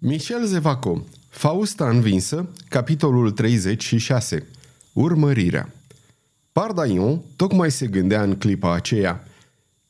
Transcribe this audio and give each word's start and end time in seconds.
Michel 0.00 0.44
Zevaco, 0.44 1.04
Fausta 1.28 1.88
învinsă, 1.88 2.48
capitolul 2.68 3.30
36. 3.30 4.46
Urmărirea. 4.92 5.72
Pardaion 6.52 7.20
tocmai 7.36 7.70
se 7.70 7.86
gândea 7.86 8.22
în 8.22 8.34
clipa 8.34 8.74
aceea. 8.74 9.24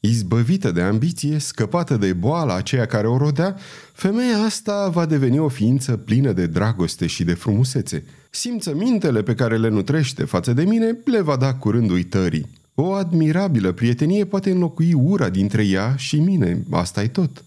Izbăvită 0.01 0.71
de 0.71 0.81
ambiție, 0.81 1.39
scăpată 1.39 1.97
de 1.97 2.13
boala 2.13 2.55
aceea 2.55 2.87
care 2.87 3.09
o 3.09 3.17
rodea, 3.17 3.57
femeia 3.93 4.37
asta 4.37 4.89
va 4.89 5.07
deveni 5.07 5.39
o 5.39 5.49
ființă 5.49 5.97
plină 5.97 6.33
de 6.33 6.47
dragoste 6.47 7.07
și 7.07 7.25
de 7.25 7.35
frumusețe. 7.35 8.05
Simțămintele 8.31 9.23
pe 9.23 9.35
care 9.35 9.57
le 9.57 9.69
nutrește 9.69 10.25
față 10.25 10.53
de 10.53 10.65
mine 10.65 10.99
le 11.05 11.21
va 11.21 11.37
da 11.37 11.55
curând 11.55 11.91
uitării. 11.91 12.47
O 12.75 12.93
admirabilă 12.93 13.73
prietenie 13.73 14.25
poate 14.25 14.51
înlocui 14.51 14.93
ura 14.93 15.29
dintre 15.29 15.67
ea 15.67 15.95
și 15.97 16.21
mine, 16.21 16.63
asta 16.71 17.03
e 17.03 17.09
tot. 17.09 17.43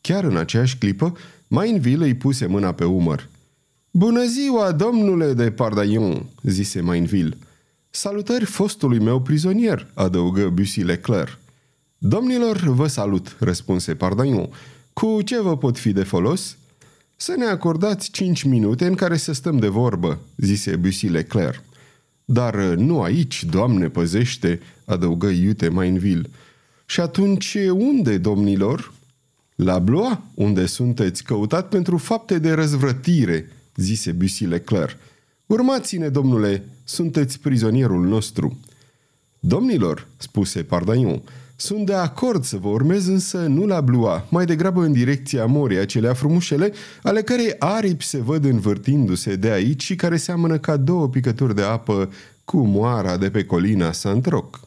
Chiar 0.00 0.24
în 0.24 0.36
aceeași 0.36 0.76
clipă, 0.76 1.16
Mainville 1.54 2.04
îi 2.04 2.14
puse 2.14 2.46
mâna 2.46 2.72
pe 2.72 2.84
umăr. 2.84 3.28
Bună 3.90 4.24
ziua, 4.24 4.72
domnule 4.72 5.32
de 5.32 5.50
Pardaion, 5.50 6.26
zise 6.42 6.80
Mainville. 6.80 7.36
Salutări 7.90 8.44
fostului 8.44 8.98
meu 8.98 9.20
prizonier, 9.20 9.86
adăugă 9.94 10.48
Bussy 10.48 10.80
Leclerc. 10.80 11.38
Domnilor, 11.98 12.56
vă 12.56 12.86
salut, 12.86 13.36
răspunse 13.38 13.94
Pardaion. 13.94 14.48
Cu 14.92 15.22
ce 15.24 15.40
vă 15.40 15.56
pot 15.56 15.78
fi 15.78 15.92
de 15.92 16.02
folos? 16.02 16.56
Să 17.16 17.34
ne 17.36 17.44
acordați 17.44 18.10
cinci 18.10 18.42
minute 18.42 18.86
în 18.86 18.94
care 18.94 19.16
să 19.16 19.32
stăm 19.32 19.58
de 19.58 19.68
vorbă, 19.68 20.18
zise 20.36 20.76
Bussy 20.76 21.06
Leclerc. 21.06 21.62
Dar 22.24 22.54
nu 22.64 23.02
aici, 23.02 23.44
doamne, 23.44 23.88
păzește, 23.88 24.60
adăugă 24.84 25.28
iute 25.28 25.68
Mainville. 25.68 26.30
Și 26.86 27.00
atunci 27.00 27.56
unde, 27.72 28.18
domnilor? 28.18 28.92
La 29.62 29.78
Blois, 29.78 30.18
unde 30.34 30.66
sunteți 30.66 31.22
căutat 31.22 31.68
pentru 31.68 31.96
fapte 31.96 32.38
de 32.38 32.52
răzvrătire, 32.52 33.48
zise 33.76 34.12
Bussy 34.12 34.44
Leclerc. 34.44 34.96
Urmați-ne, 35.46 36.08
domnule, 36.08 36.64
sunteți 36.84 37.40
prizonierul 37.40 38.06
nostru. 38.06 38.60
Domnilor, 39.40 40.08
spuse 40.16 40.62
Pardaion, 40.62 41.22
sunt 41.56 41.86
de 41.86 41.94
acord 41.94 42.44
să 42.44 42.56
vă 42.56 42.68
urmez 42.68 43.06
însă 43.06 43.38
nu 43.38 43.66
la 43.66 43.80
Blois, 43.80 44.20
mai 44.28 44.44
degrabă 44.44 44.84
în 44.84 44.92
direcția 44.92 45.46
morii 45.46 45.78
acelea 45.78 46.14
frumușele, 46.14 46.72
ale 47.02 47.22
cărei 47.22 47.54
aripi 47.58 48.04
se 48.04 48.18
văd 48.18 48.44
învârtindu-se 48.44 49.36
de 49.36 49.50
aici 49.50 49.82
și 49.82 49.94
care 49.94 50.16
seamănă 50.16 50.58
ca 50.58 50.76
două 50.76 51.08
picături 51.08 51.54
de 51.54 51.62
apă 51.62 52.10
cu 52.44 52.58
moara 52.66 53.16
de 53.16 53.30
pe 53.30 53.44
colina 53.44 53.92
Saint-Roch. 53.92 54.58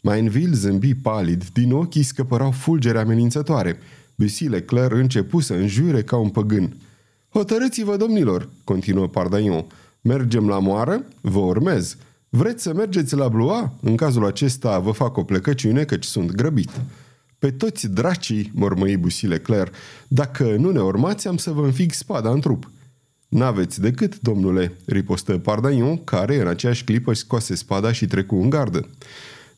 Mainville 0.00 0.54
zâmbi 0.54 0.94
palid, 0.94 1.44
din 1.52 1.72
ochii 1.72 2.02
scăpărau 2.02 2.50
fulgere 2.50 2.98
amenințătoare. 2.98 3.78
Bussy 4.16 4.44
Leclerc 4.44 4.92
începu 4.92 5.40
să 5.40 5.54
înjure 5.54 6.02
ca 6.02 6.16
un 6.16 6.28
păgân. 6.28 6.76
Hotărâți-vă, 7.28 7.96
domnilor, 7.96 8.48
continuă 8.64 9.06
Pardaion. 9.06 9.66
Mergem 10.00 10.48
la 10.48 10.58
moară? 10.58 11.04
Vă 11.20 11.38
urmez. 11.38 11.96
Vreți 12.28 12.62
să 12.62 12.74
mergeți 12.74 13.14
la 13.14 13.28
Blois? 13.28 13.64
În 13.80 13.96
cazul 13.96 14.26
acesta 14.26 14.78
vă 14.78 14.90
fac 14.90 15.16
o 15.16 15.24
plecăciune, 15.24 15.84
căci 15.84 16.04
sunt 16.04 16.32
grăbit. 16.32 16.70
Pe 17.38 17.50
toți 17.50 17.88
dracii, 17.88 18.52
mormăi 18.54 18.96
Bussy 18.96 19.26
Leclerc, 19.26 19.74
dacă 20.08 20.56
nu 20.58 20.70
ne 20.70 20.80
urmați, 20.80 21.28
am 21.28 21.36
să 21.36 21.50
vă 21.50 21.64
înfig 21.64 21.92
spada 21.92 22.30
în 22.30 22.40
trup. 22.40 22.70
N-aveți 23.28 23.80
decât, 23.80 24.20
domnule, 24.20 24.76
ripostă 24.84 25.38
Pardaion, 25.38 26.04
care 26.04 26.40
în 26.40 26.46
aceeași 26.46 26.84
clipă 26.84 27.10
își 27.10 27.20
scoase 27.20 27.54
spada 27.54 27.92
și 27.92 28.06
trecu 28.06 28.36
în 28.36 28.50
gardă. 28.50 28.88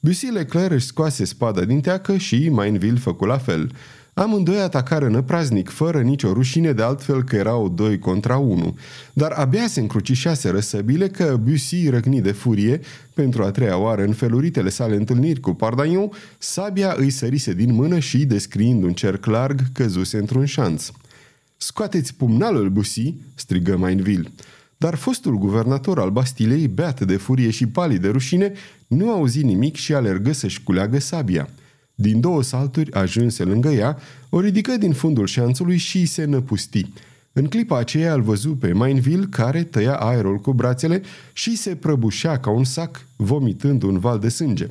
Bussy 0.00 0.26
Leclerc 0.26 0.72
își 0.72 0.86
scoase 0.86 1.24
spada 1.24 1.64
din 1.64 1.80
teacă 1.80 2.16
și 2.16 2.48
Mainville 2.48 2.98
făcu 2.98 3.24
la 3.24 3.38
fel. 3.38 3.72
Amândoi 4.18 4.60
atacară 4.60 5.08
năpraznic, 5.08 5.68
fără 5.68 6.00
nicio 6.00 6.32
rușine, 6.32 6.72
de 6.72 6.82
altfel 6.82 7.24
că 7.24 7.36
erau 7.36 7.68
doi 7.68 7.98
contra 7.98 8.36
unu. 8.36 8.76
Dar 9.12 9.30
abia 9.30 9.66
se 9.66 9.80
încrucișaseră 9.80 10.60
săbile 10.60 11.08
că 11.08 11.40
Bussy 11.42 11.88
răcni 11.88 12.20
de 12.20 12.32
furie, 12.32 12.80
pentru 13.14 13.42
a 13.42 13.50
treia 13.50 13.78
oară 13.78 14.02
în 14.02 14.12
feluritele 14.12 14.68
sale 14.68 14.96
întâlniri 14.96 15.40
cu 15.40 15.54
Pardaion, 15.54 16.10
sabia 16.38 16.94
îi 16.96 17.10
sărise 17.10 17.52
din 17.52 17.74
mână 17.74 17.98
și, 17.98 18.24
descriind 18.24 18.82
un 18.82 18.92
cerc 18.92 19.24
larg, 19.24 19.60
căzuse 19.72 20.18
într-un 20.18 20.44
șanț. 20.44 20.90
Scoateți 21.56 22.14
pumnalul, 22.14 22.68
Bussy!" 22.68 23.14
strigă 23.34 23.76
Mainville. 23.76 24.30
Dar 24.76 24.94
fostul 24.94 25.38
guvernator 25.38 25.98
al 25.98 26.10
Bastilei, 26.10 26.68
beat 26.68 27.00
de 27.00 27.16
furie 27.16 27.50
și 27.50 27.66
palid 27.66 28.00
de 28.00 28.08
rușine, 28.08 28.52
nu 28.86 29.10
auzi 29.10 29.42
nimic 29.42 29.76
și 29.76 29.94
alergă 29.94 30.32
să-și 30.32 30.62
culeagă 30.62 30.98
sabia. 30.98 31.48
Din 32.00 32.20
două 32.20 32.42
salturi 32.42 32.92
ajunse 32.92 33.44
lângă 33.44 33.68
ea, 33.68 33.98
o 34.28 34.40
ridică 34.40 34.76
din 34.76 34.92
fundul 34.92 35.26
șanțului 35.26 35.76
și 35.76 36.06
se 36.06 36.24
năpusti. 36.24 36.86
În 37.32 37.46
clipa 37.46 37.78
aceea 37.78 38.14
îl 38.14 38.22
văzu 38.22 38.50
pe 38.50 38.72
Mainville 38.72 39.26
care 39.30 39.62
tăia 39.62 39.94
aerul 39.94 40.38
cu 40.38 40.52
brațele 40.52 41.02
și 41.32 41.56
se 41.56 41.74
prăbușea 41.74 42.38
ca 42.38 42.50
un 42.50 42.64
sac, 42.64 43.06
vomitând 43.16 43.82
un 43.82 43.98
val 43.98 44.18
de 44.18 44.28
sânge. 44.28 44.66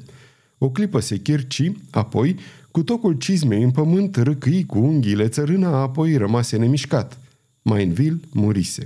O 0.57 0.69
clipă 0.69 0.99
se 0.99 1.17
chirci, 1.17 1.71
apoi, 1.89 2.35
cu 2.71 2.83
tocul 2.83 3.13
cizmei 3.13 3.63
în 3.63 3.71
pământ, 3.71 4.15
râcâi 4.15 4.65
cu 4.65 4.79
unghiile 4.79 5.27
țărâna, 5.27 5.81
apoi 5.81 6.17
rămase 6.17 6.57
nemișcat. 6.57 7.17
Mainville 7.61 8.19
murise. 8.31 8.83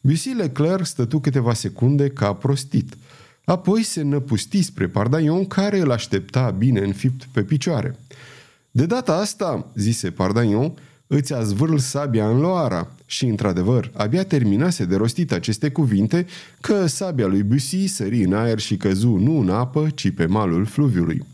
Bussy 0.00 0.28
Leclerc 0.28 0.86
stătu 0.86 1.20
câteva 1.20 1.54
secunde 1.54 2.08
ca 2.08 2.32
prostit. 2.32 2.96
Apoi 3.44 3.82
se 3.82 4.02
năpusti 4.02 4.62
spre 4.62 4.88
Pardaion, 4.88 5.46
care 5.46 5.78
îl 5.78 5.90
aștepta 5.90 6.50
bine 6.50 6.80
înfipt 6.80 7.28
pe 7.32 7.42
picioare. 7.42 7.98
De 8.70 8.86
data 8.86 9.16
asta, 9.16 9.66
zise 9.74 10.10
Pardaion, 10.10 10.72
îți 11.06 11.34
a 11.34 11.42
zvârl 11.42 11.76
sabia 11.76 12.28
în 12.28 12.40
loara. 12.40 12.90
Și, 13.06 13.26
într-adevăr, 13.26 13.90
abia 13.94 14.24
terminase 14.24 14.84
de 14.84 14.96
rostit 14.96 15.32
aceste 15.32 15.70
cuvinte 15.70 16.26
că 16.60 16.86
sabia 16.86 17.26
lui 17.26 17.42
Bussy 17.42 17.86
sări 17.86 18.22
în 18.22 18.32
aer 18.32 18.58
și 18.58 18.76
căzu 18.76 19.08
nu 19.08 19.38
în 19.38 19.50
apă, 19.50 19.88
ci 19.94 20.10
pe 20.10 20.26
malul 20.26 20.64
fluviului. 20.64 21.24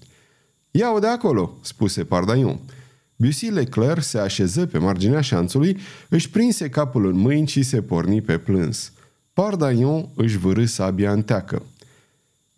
Ia-o 0.71 0.99
de 0.99 1.07
acolo, 1.07 1.59
spuse 1.63 2.05
Pardaion. 2.05 2.59
Bussy 3.17 3.47
Leclerc 3.47 4.03
se 4.03 4.19
așeză 4.19 4.67
pe 4.67 4.79
marginea 4.79 5.21
șanțului, 5.21 5.79
își 6.09 6.31
prinse 6.31 6.69
capul 6.69 7.07
în 7.07 7.19
mâini 7.19 7.47
și 7.47 7.63
se 7.63 7.83
porni 7.83 8.21
pe 8.21 8.39
plâns. 8.39 8.93
Pardaion 9.33 10.09
își 10.15 10.39
vârâ 10.39 10.65
sabia 10.65 11.13
în 11.13 11.23
teacă. 11.23 11.63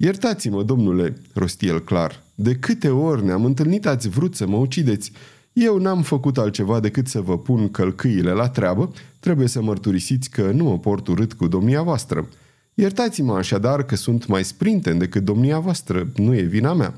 Iertați-mă, 0.02 0.62
domnule, 0.62 1.16
rosti 1.32 1.66
el 1.66 1.80
clar. 1.80 2.22
De 2.34 2.54
câte 2.54 2.88
ori 2.88 3.24
ne-am 3.24 3.44
întâlnit 3.44 3.86
ați 3.86 4.08
vrut 4.08 4.34
să 4.34 4.46
mă 4.46 4.56
ucideți. 4.56 5.12
Eu 5.52 5.78
n-am 5.78 6.02
făcut 6.02 6.38
altceva 6.38 6.80
decât 6.80 7.06
să 7.06 7.20
vă 7.20 7.38
pun 7.38 7.70
călcâile 7.70 8.32
la 8.32 8.48
treabă. 8.48 8.92
Trebuie 9.18 9.46
să 9.46 9.62
mărturisiți 9.62 10.30
că 10.30 10.50
nu 10.50 10.64
mă 10.64 10.78
port 10.78 11.06
urât 11.06 11.32
cu 11.32 11.48
domnia 11.48 11.82
voastră. 11.82 12.28
Iertați-mă 12.74 13.34
așadar 13.34 13.82
că 13.82 13.96
sunt 13.96 14.26
mai 14.26 14.44
sprinten 14.44 14.98
decât 14.98 15.24
domnia 15.24 15.58
voastră. 15.58 16.08
Nu 16.16 16.34
e 16.34 16.42
vina 16.42 16.74
mea. 16.74 16.94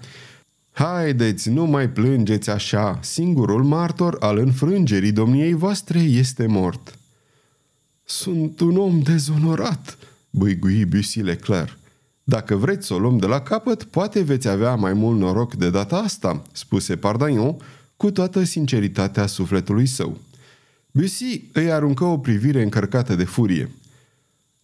Haideți, 0.71 1.51
nu 1.51 1.65
mai 1.65 1.91
plângeți 1.91 2.51
așa. 2.51 2.99
Singurul 3.03 3.65
martor 3.65 4.17
al 4.21 4.39
înfrângerii 4.39 5.13
domniei 5.13 5.53
voastre 5.53 5.99
este 5.99 6.47
mort. 6.47 6.99
Sunt 8.05 8.61
un 8.61 8.77
om 8.77 9.01
dezonorat, 9.01 9.99
băigui 10.31 10.85
Bussy 10.85 11.21
Leclerc. 11.21 11.81
Dacă 12.25 12.57
vreți 12.57 12.87
să 12.87 12.95
o 12.95 12.99
luăm 12.99 13.19
de 13.19 13.27
la 13.27 13.41
capăt, 13.41 13.85
poate 13.85 14.23
veți 14.23 14.49
avea 14.49 14.75
mai 14.75 14.93
mult 14.93 15.19
noroc 15.19 15.55
de 15.55 15.71
data 15.71 15.97
asta, 15.97 16.43
spuse 16.53 16.97
Pardaion 16.97 17.57
cu 17.97 18.11
toată 18.11 18.45
sinceritatea 18.45 19.27
sufletului 19.27 19.87
său. 19.87 20.19
Bussy 20.91 21.45
îi 21.53 21.73
aruncă 21.73 22.05
o 22.05 22.19
privire 22.19 22.63
încărcată 22.63 23.15
de 23.15 23.25
furie. 23.25 23.71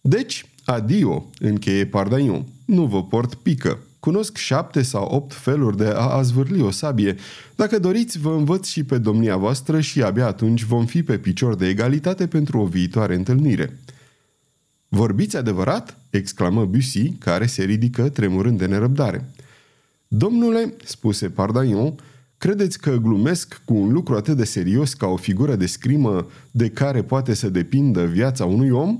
Deci, 0.01 0.45
adio, 0.65 1.29
încheie 1.39 1.85
Pardaion. 1.85 2.45
Nu 2.65 2.85
vă 2.85 3.03
port 3.03 3.33
pică. 3.33 3.79
Cunosc 3.99 4.37
șapte 4.37 4.81
sau 4.81 5.05
opt 5.05 5.33
feluri 5.33 5.77
de 5.77 5.85
a 5.85 6.09
azvârli 6.09 6.61
o 6.61 6.71
sabie. 6.71 7.15
Dacă 7.55 7.79
doriți, 7.79 8.19
vă 8.19 8.29
învăț 8.29 8.67
și 8.67 8.83
pe 8.83 8.97
domnia 8.97 9.37
voastră 9.37 9.79
și 9.79 10.03
abia 10.03 10.25
atunci 10.25 10.63
vom 10.63 10.85
fi 10.85 11.03
pe 11.03 11.17
picior 11.17 11.55
de 11.55 11.67
egalitate 11.67 12.27
pentru 12.27 12.59
o 12.59 12.65
viitoare 12.65 13.15
întâlnire. 13.15 13.79
Vorbiți 14.87 15.37
adevărat?" 15.37 15.98
Exclamă 16.09 16.65
Bussy, 16.65 17.09
care 17.09 17.45
se 17.45 17.63
ridică 17.63 18.09
tremurând 18.09 18.57
de 18.57 18.65
nerăbdare. 18.65 19.29
Domnule, 20.07 20.73
spuse 20.83 21.29
Pardaion, 21.29 21.95
credeți 22.37 22.79
că 22.79 22.95
glumesc 22.95 23.61
cu 23.65 23.73
un 23.73 23.91
lucru 23.91 24.15
atât 24.15 24.37
de 24.37 24.43
serios 24.43 24.93
ca 24.93 25.07
o 25.07 25.15
figură 25.15 25.55
de 25.55 25.65
scrimă 25.65 26.27
de 26.51 26.69
care 26.69 27.03
poate 27.03 27.33
să 27.33 27.49
depindă 27.49 28.05
viața 28.05 28.45
unui 28.45 28.69
om? 28.69 28.99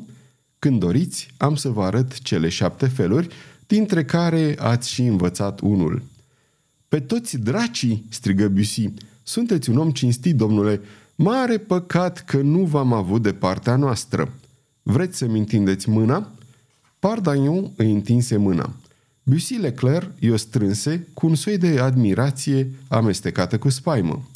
Când 0.59 0.79
doriți, 0.79 1.33
am 1.37 1.55
să 1.55 1.69
vă 1.69 1.83
arăt 1.83 2.21
cele 2.21 2.49
șapte 2.49 2.87
feluri, 2.87 3.27
dintre 3.67 4.05
care 4.05 4.55
ați 4.59 4.89
și 4.89 5.01
învățat 5.01 5.59
unul. 5.59 6.01
Pe 6.87 6.99
toți 6.99 7.37
dracii, 7.37 8.05
strigă 8.09 8.47
Bussy, 8.47 8.93
sunteți 9.23 9.69
un 9.69 9.77
om 9.77 9.91
cinstit, 9.91 10.35
domnule, 10.35 10.81
mare 11.15 11.57
păcat 11.57 12.23
că 12.25 12.37
nu 12.41 12.59
v-am 12.59 12.93
avut 12.93 13.21
de 13.21 13.33
partea 13.33 13.75
noastră. 13.75 14.33
Vreți 14.83 15.17
să-mi 15.17 15.39
întindeți 15.39 15.89
mâna?" 15.89 16.31
Pardaion 16.99 17.71
îi 17.75 17.91
întinse 17.91 18.37
mâna. 18.37 18.75
Bussy 19.23 19.53
Leclerc 19.53 20.11
i-o 20.19 20.35
strânse 20.35 21.07
cu 21.13 21.27
un 21.27 21.35
soi 21.35 21.57
de 21.57 21.79
admirație 21.79 22.71
amestecată 22.87 23.57
cu 23.57 23.69
spaimă. 23.69 24.29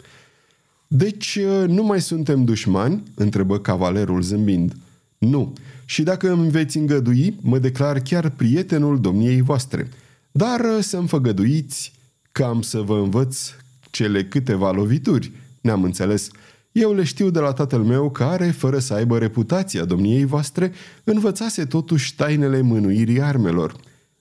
Deci 0.88 1.40
nu 1.68 1.84
mai 1.84 2.02
suntem 2.02 2.44
dușmani?" 2.44 3.04
întrebă 3.16 3.60
cavalerul 3.60 4.22
zâmbind. 4.22 4.76
Nu. 5.18 5.54
Și 5.86 6.04
dacă 6.04 6.32
îmi 6.32 6.50
veți 6.50 6.78
îngădui, 6.78 7.38
mă 7.42 7.60
declar 7.60 8.00
chiar 8.00 8.30
prietenul 8.30 9.02
domniei 9.02 9.42
voastre. 9.42 9.90
Dar 10.32 10.62
să-mi 10.82 11.08
făgăduiți 11.08 11.94
că 12.32 12.44
am 12.44 12.62
să 12.62 12.80
vă 12.80 12.98
învăț 12.98 13.50
cele 13.92 14.26
câteva 14.26 14.72
lovituri. 14.72 15.32
Ne-am 15.62 15.84
înțeles. 15.84 16.30
Eu 16.74 16.94
le 16.94 17.04
știu 17.04 17.30
de 17.30 17.40
la 17.40 17.54
tatăl 17.54 17.84
meu 17.84 18.10
care, 18.10 18.52
fără 18.52 18.80
să 18.80 18.94
aibă 18.94 19.18
reputația 19.18 19.86
domniei 19.86 20.26
voastre, 20.26 20.72
învățase 21.04 21.66
totuși 21.66 22.16
tainele 22.16 22.62
mânuirii 22.62 23.22
armelor. 23.22 23.76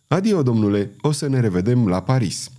Adio, 0.09 0.43
domnule, 0.43 0.91
o 1.01 1.13
să 1.13 1.29
ne 1.29 1.41
revedem 1.41 1.89
la 1.89 2.03
Paris. 2.03 2.51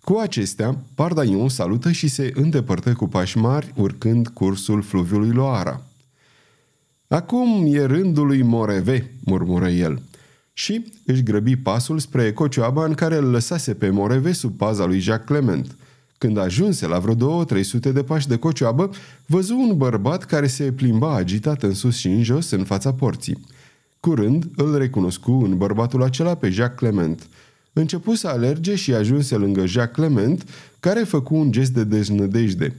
Cu 0.00 0.16
acestea, 0.16 0.78
Pardaion 0.94 1.48
salută 1.48 1.90
și 1.90 2.08
se 2.08 2.32
îndepărtă 2.34 2.92
cu 2.92 3.08
pași 3.08 3.38
mari, 3.38 3.72
urcând 3.76 4.28
cursul 4.28 4.82
fluviului 4.82 5.30
Loara. 5.30 5.82
Acum 7.08 7.74
e 7.74 7.84
rândul 7.84 8.26
lui 8.26 8.42
Moreve, 8.42 9.10
murmură 9.24 9.68
el. 9.68 10.02
Și 10.52 10.92
își 11.06 11.22
grăbi 11.22 11.56
pasul 11.56 11.98
spre 11.98 12.32
cocioaba 12.32 12.84
în 12.84 12.94
care 12.94 13.16
îl 13.16 13.30
lăsase 13.30 13.74
pe 13.74 13.90
Moreve 13.90 14.32
sub 14.32 14.56
paza 14.56 14.84
lui 14.84 14.98
Jacques 14.98 15.26
Clement. 15.26 15.76
Când 16.18 16.38
ajunse 16.38 16.86
la 16.86 16.98
vreo 16.98 17.14
două, 17.14 17.44
trei 17.44 17.62
sute 17.62 17.92
de 17.92 18.02
pași 18.02 18.28
de 18.28 18.36
cocioabă, 18.36 18.90
văzu 19.26 19.56
un 19.56 19.76
bărbat 19.76 20.24
care 20.24 20.46
se 20.46 20.72
plimba 20.72 21.14
agitat 21.14 21.62
în 21.62 21.74
sus 21.74 21.96
și 21.96 22.06
în 22.06 22.22
jos 22.22 22.50
în 22.50 22.64
fața 22.64 22.92
porții. 22.92 23.38
Curând 24.00 24.50
îl 24.56 24.78
recunoscu 24.78 25.32
în 25.32 25.56
bărbatul 25.56 26.02
acela 26.02 26.34
pe 26.34 26.50
Jacques 26.50 26.78
Clement. 26.78 27.28
Începu 27.72 28.14
să 28.14 28.28
alerge 28.28 28.74
și 28.74 28.94
ajunse 28.94 29.36
lângă 29.36 29.66
Jacques 29.66 30.06
Clement, 30.06 30.44
care 30.80 31.00
făcu 31.00 31.34
un 31.34 31.52
gest 31.52 31.70
de 31.70 31.84
deznădejde. 31.84 32.74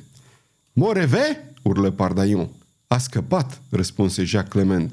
Moreve!" 0.73 1.53
urlă 1.61 1.91
Pardaion. 1.91 2.49
A 2.87 2.97
scăpat, 2.97 3.61
răspunse 3.69 4.23
Jacques 4.23 4.51
Clement. 4.51 4.91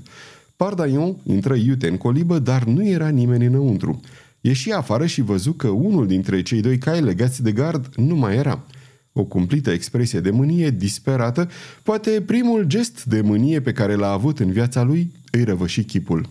Pardaion 0.57 1.17
intră 1.23 1.55
iute 1.55 1.89
în 1.89 1.97
colibă, 1.97 2.39
dar 2.39 2.65
nu 2.65 2.87
era 2.87 3.09
nimeni 3.09 3.47
înăuntru. 3.47 4.01
Ieși 4.45 4.71
afară 4.71 5.07
și 5.07 5.21
văzu 5.21 5.53
că 5.53 5.69
unul 5.69 6.07
dintre 6.07 6.43
cei 6.43 6.61
doi 6.61 6.79
cai 6.79 7.01
legați 7.01 7.43
de 7.43 7.53
gard 7.53 7.95
nu 7.97 8.15
mai 8.15 8.37
era. 8.37 8.65
O 9.13 9.25
cumplită 9.25 9.71
expresie 9.71 10.21
de 10.21 10.31
mânie 10.31 10.71
disperată, 10.71 11.51
poate 11.83 12.23
primul 12.27 12.65
gest 12.65 13.05
de 13.05 13.21
mânie 13.21 13.61
pe 13.61 13.73
care 13.73 13.95
l-a 13.95 14.11
avut 14.11 14.39
în 14.39 14.53
viața 14.53 14.83
lui, 14.83 15.13
îi 15.31 15.45
răvăși 15.45 15.85
chipul. 15.85 16.29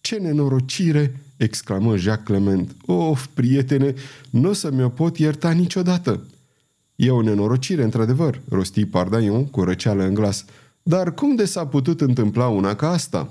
Ce 0.00 0.16
nenorocire!" 0.16 1.20
exclamă 1.36 1.96
Jacques 1.96 2.26
Clement. 2.26 2.76
Of, 2.86 3.26
prietene, 3.34 3.94
nu 4.30 4.48
o 4.48 4.52
să 4.52 4.70
mi-o 4.70 4.88
pot 4.88 5.18
ierta 5.18 5.50
niciodată!" 5.50 6.26
E 6.96 7.10
o 7.10 7.22
nenorocire, 7.22 7.82
într-adevăr, 7.82 8.40
rosti 8.48 8.86
Pardaion 8.86 9.46
cu 9.46 9.62
răceală 9.62 10.04
în 10.04 10.14
glas. 10.14 10.44
Dar 10.82 11.14
cum 11.14 11.34
de 11.34 11.44
s-a 11.44 11.66
putut 11.66 12.00
întâmpla 12.00 12.48
una 12.48 12.74
ca 12.74 12.90
asta? 12.90 13.30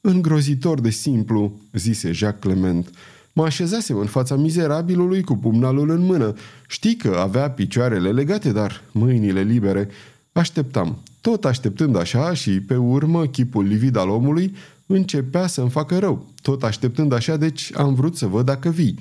Îngrozitor 0.00 0.80
de 0.80 0.90
simplu, 0.90 1.60
zise 1.72 2.12
Jacques 2.12 2.54
Clement. 2.54 2.90
Mă 3.32 3.44
așezasem 3.44 3.98
în 3.98 4.06
fața 4.06 4.36
mizerabilului 4.36 5.22
cu 5.22 5.36
pumnalul 5.36 5.90
în 5.90 6.04
mână. 6.04 6.34
Știi 6.68 6.96
că 6.96 7.16
avea 7.20 7.50
picioarele 7.50 8.10
legate, 8.10 8.52
dar 8.52 8.82
mâinile 8.92 9.42
libere. 9.42 9.88
Așteptam. 10.32 11.02
Tot 11.20 11.44
așteptând 11.44 11.96
așa 11.96 12.34
și 12.34 12.50
pe 12.50 12.76
urmă 12.76 13.26
chipul 13.26 13.64
livid 13.64 13.96
al 13.96 14.08
omului 14.08 14.54
începea 14.86 15.46
să-mi 15.46 15.70
facă 15.70 15.98
rău. 15.98 16.26
Tot 16.42 16.62
așteptând 16.62 17.12
așa, 17.12 17.36
deci 17.36 17.70
am 17.74 17.94
vrut 17.94 18.16
să 18.16 18.26
văd 18.26 18.44
dacă 18.44 18.68
vii. 18.68 18.98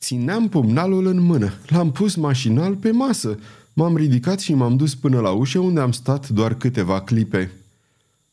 Țineam 0.00 0.48
pumnalul 0.48 1.06
în 1.06 1.20
mână. 1.20 1.52
L-am 1.66 1.92
pus 1.92 2.14
mașinal 2.14 2.74
pe 2.74 2.90
masă. 2.90 3.38
M-am 3.72 3.96
ridicat 3.96 4.40
și 4.40 4.54
m-am 4.54 4.76
dus 4.76 4.94
până 4.94 5.20
la 5.20 5.30
ușă 5.30 5.58
unde 5.58 5.80
am 5.80 5.92
stat 5.92 6.28
doar 6.28 6.54
câteva 6.54 7.00
clipe. 7.00 7.50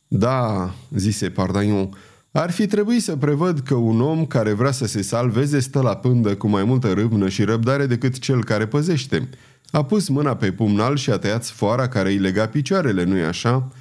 Da, 0.07 0.73
zise 0.95 1.29
Pardaion, 1.29 1.89
ar 2.31 2.51
fi 2.51 2.67
trebuit 2.67 3.03
să 3.03 3.15
prevăd 3.15 3.59
că 3.59 3.73
un 3.73 4.01
om 4.01 4.25
care 4.25 4.53
vrea 4.53 4.71
să 4.71 4.85
se 4.85 5.01
salveze 5.01 5.59
stă 5.59 5.81
la 5.81 5.95
pândă 5.95 6.35
cu 6.35 6.47
mai 6.47 6.63
multă 6.63 6.93
râvnă 6.93 7.29
și 7.29 7.43
răbdare 7.43 7.85
decât 7.85 8.19
cel 8.19 8.43
care 8.43 8.67
păzește. 8.67 9.29
A 9.71 9.83
pus 9.83 10.07
mâna 10.07 10.35
pe 10.35 10.51
pumnal 10.51 10.95
și 10.95 11.11
a 11.11 11.17
tăiat 11.17 11.43
sfoara 11.43 11.87
care 11.87 12.09
îi 12.09 12.17
lega 12.17 12.47
picioarele, 12.47 13.03
nu-i 13.03 13.23
așa? 13.23 13.71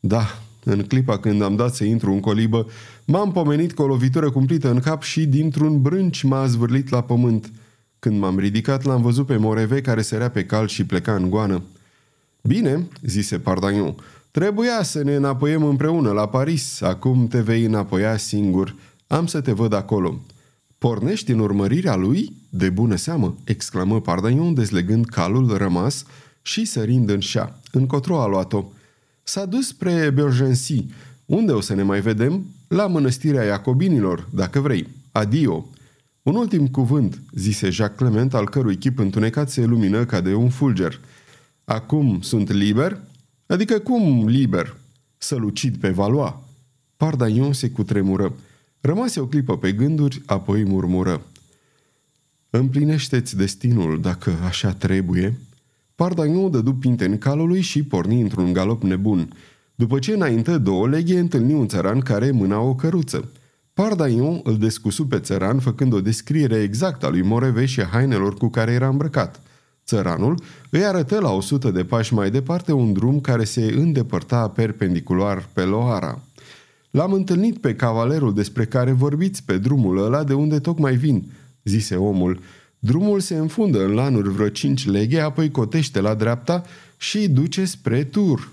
Da, 0.00 0.38
în 0.64 0.82
clipa 0.82 1.18
când 1.18 1.42
am 1.42 1.56
dat 1.56 1.74
să 1.74 1.84
intru 1.84 2.12
în 2.12 2.20
colibă, 2.20 2.66
m-am 3.04 3.32
pomenit 3.32 3.72
cu 3.72 3.82
o 3.82 3.86
lovitură 3.86 4.30
cumplită 4.30 4.70
în 4.70 4.80
cap 4.80 5.02
și 5.02 5.26
dintr-un 5.26 5.82
brânci 5.82 6.22
m-a 6.22 6.46
zvârlit 6.46 6.88
la 6.88 7.02
pământ. 7.02 7.50
Când 7.98 8.18
m-am 8.18 8.38
ridicat, 8.38 8.84
l-am 8.84 9.02
văzut 9.02 9.26
pe 9.26 9.36
Moreve 9.36 9.80
care 9.80 10.02
sărea 10.02 10.30
pe 10.30 10.44
cal 10.44 10.66
și 10.66 10.84
pleca 10.84 11.14
în 11.14 11.30
goană. 11.30 11.62
Bine, 12.42 12.88
zise 13.02 13.38
Pardagnon, 13.38 13.94
trebuia 14.30 14.82
să 14.82 15.02
ne 15.02 15.14
înapoiem 15.14 15.64
împreună 15.64 16.12
la 16.12 16.28
Paris. 16.28 16.80
Acum 16.80 17.26
te 17.28 17.40
vei 17.40 17.64
înapoia 17.64 18.16
singur. 18.16 18.74
Am 19.06 19.26
să 19.26 19.40
te 19.40 19.52
văd 19.52 19.72
acolo. 19.72 20.20
Pornești 20.78 21.30
în 21.30 21.38
urmărirea 21.38 21.96
lui? 21.96 22.32
De 22.50 22.70
bună 22.70 22.96
seamă, 22.96 23.36
exclamă 23.44 24.00
Pardagnon 24.00 24.54
dezlegând 24.54 25.06
calul 25.06 25.56
rămas 25.56 26.04
și 26.42 26.64
sărind 26.64 27.10
în 27.10 27.20
șa. 27.20 27.60
Încotro 27.72 28.20
a 28.20 28.26
luat-o. 28.26 28.64
S-a 29.22 29.44
dus 29.44 29.66
spre 29.66 30.10
Bergency. 30.10 30.86
Unde 31.26 31.52
o 31.52 31.60
să 31.60 31.74
ne 31.74 31.82
mai 31.82 32.00
vedem? 32.00 32.46
La 32.68 32.86
mănăstirea 32.86 33.44
Iacobinilor, 33.44 34.28
dacă 34.30 34.60
vrei. 34.60 34.88
Adio. 35.12 35.68
Un 36.22 36.34
ultim 36.34 36.66
cuvânt, 36.66 37.22
zise 37.34 37.70
Jacques 37.70 37.98
Clement, 37.98 38.34
al 38.34 38.48
cărui 38.48 38.76
chip 38.76 38.98
întunecat 38.98 39.50
se 39.50 39.64
lumină 39.64 40.04
ca 40.04 40.20
de 40.20 40.34
un 40.34 40.48
fulger. 40.48 41.00
Acum 41.64 42.20
sunt 42.20 42.52
liber? 42.52 43.00
Adică 43.48 43.78
cum 43.78 44.26
liber? 44.26 44.76
Să-l 45.18 45.42
ucid 45.42 45.76
pe 45.76 45.88
Valois. 45.88 46.32
Pardaion 46.96 47.52
se 47.52 47.70
cutremură. 47.70 48.32
Rămase 48.80 49.20
o 49.20 49.26
clipă 49.26 49.58
pe 49.58 49.72
gânduri, 49.72 50.22
apoi 50.26 50.64
murmură. 50.64 51.22
Împlinește-ți 52.50 53.36
destinul 53.36 54.00
dacă 54.00 54.32
așa 54.46 54.72
trebuie. 54.72 55.38
Pardaion 55.94 56.50
dădu 56.50 56.74
pinte 56.74 57.04
în 57.04 57.18
calului 57.18 57.60
și 57.60 57.82
porni 57.82 58.20
într-un 58.20 58.52
galop 58.52 58.82
nebun. 58.82 59.32
După 59.74 59.98
ce 59.98 60.12
înaintă 60.12 60.58
două 60.58 60.88
leghe, 60.88 61.18
întâlni 61.18 61.54
un 61.54 61.68
țăran 61.68 62.00
care 62.00 62.30
mâna 62.30 62.60
o 62.60 62.74
căruță. 62.74 63.30
Pardaion 63.72 64.40
îl 64.44 64.58
descusu 64.58 65.06
pe 65.06 65.18
țăran 65.18 65.58
făcând 65.58 65.92
o 65.92 66.00
descriere 66.00 66.56
exactă 66.56 67.06
a 67.06 67.08
lui 67.08 67.22
Moreve 67.22 67.64
și 67.64 67.80
a 67.80 67.84
hainelor 67.84 68.34
cu 68.34 68.48
care 68.48 68.72
era 68.72 68.88
îmbrăcat. 68.88 69.40
Țăranul 69.88 70.42
îi 70.70 70.84
arătă 70.84 71.20
la 71.20 71.30
o 71.30 71.40
sută 71.40 71.70
de 71.70 71.84
pași 71.84 72.14
mai 72.14 72.30
departe 72.30 72.72
un 72.72 72.92
drum 72.92 73.20
care 73.20 73.44
se 73.44 73.62
îndepărta 73.62 74.48
perpendicular 74.48 75.48
pe 75.52 75.62
Lohara. 75.62 76.20
L-am 76.90 77.12
întâlnit 77.12 77.58
pe 77.58 77.74
cavalerul 77.74 78.34
despre 78.34 78.64
care 78.64 78.92
vorbiți 78.92 79.42
pe 79.44 79.58
drumul 79.58 80.04
ăla 80.04 80.24
de 80.24 80.34
unde 80.34 80.58
tocmai 80.58 80.96
vin, 80.96 81.24
zise 81.64 81.96
omul. 81.96 82.40
Drumul 82.78 83.20
se 83.20 83.36
înfundă 83.36 83.84
în 83.84 83.90
lanuri 83.90 84.28
vreo 84.28 84.48
cinci 84.48 84.86
leghe, 84.86 85.20
apoi 85.20 85.50
cotește 85.50 86.00
la 86.00 86.14
dreapta 86.14 86.64
și 86.96 87.28
duce 87.28 87.64
spre 87.64 88.04
Tur. 88.04 88.48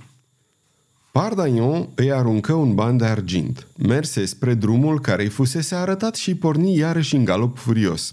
Pardagnon 1.11 1.87
îi 1.95 2.11
aruncă 2.11 2.53
un 2.53 2.75
ban 2.75 2.97
de 2.97 3.05
argint. 3.05 3.67
Merse 3.77 4.25
spre 4.25 4.53
drumul 4.53 4.99
care 4.99 5.23
îi 5.23 5.29
fusese 5.29 5.75
arătat 5.75 6.15
și 6.15 6.35
porni 6.35 6.77
iarăși 6.77 7.15
în 7.15 7.23
galop 7.23 7.57
furios. 7.57 8.11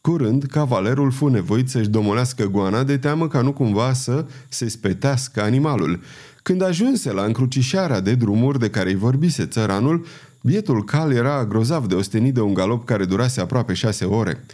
Curând, 0.00 0.44
cavalerul 0.44 1.10
fu 1.10 1.28
nevoit 1.28 1.68
să-și 1.68 1.88
domolească 1.88 2.44
goana 2.44 2.82
de 2.82 2.98
teamă 2.98 3.28
ca 3.28 3.40
nu 3.40 3.52
cumva 3.52 3.92
să 3.92 4.26
se 4.48 4.68
spetească 4.68 5.42
animalul. 5.42 6.00
Când 6.42 6.62
ajunse 6.62 7.12
la 7.12 7.24
încrucișarea 7.24 8.00
de 8.00 8.14
drumuri 8.14 8.58
de 8.58 8.70
care 8.70 8.90
îi 8.90 8.96
vorbise 8.96 9.46
țăranul, 9.46 10.06
bietul 10.42 10.84
cal 10.84 11.12
era 11.12 11.44
grozav 11.44 11.86
de 11.86 11.94
ostenit 11.94 12.34
de 12.34 12.40
un 12.40 12.54
galop 12.54 12.84
care 12.84 13.04
durase 13.04 13.40
aproape 13.40 13.72
șase 13.72 14.04
ore. 14.04 14.44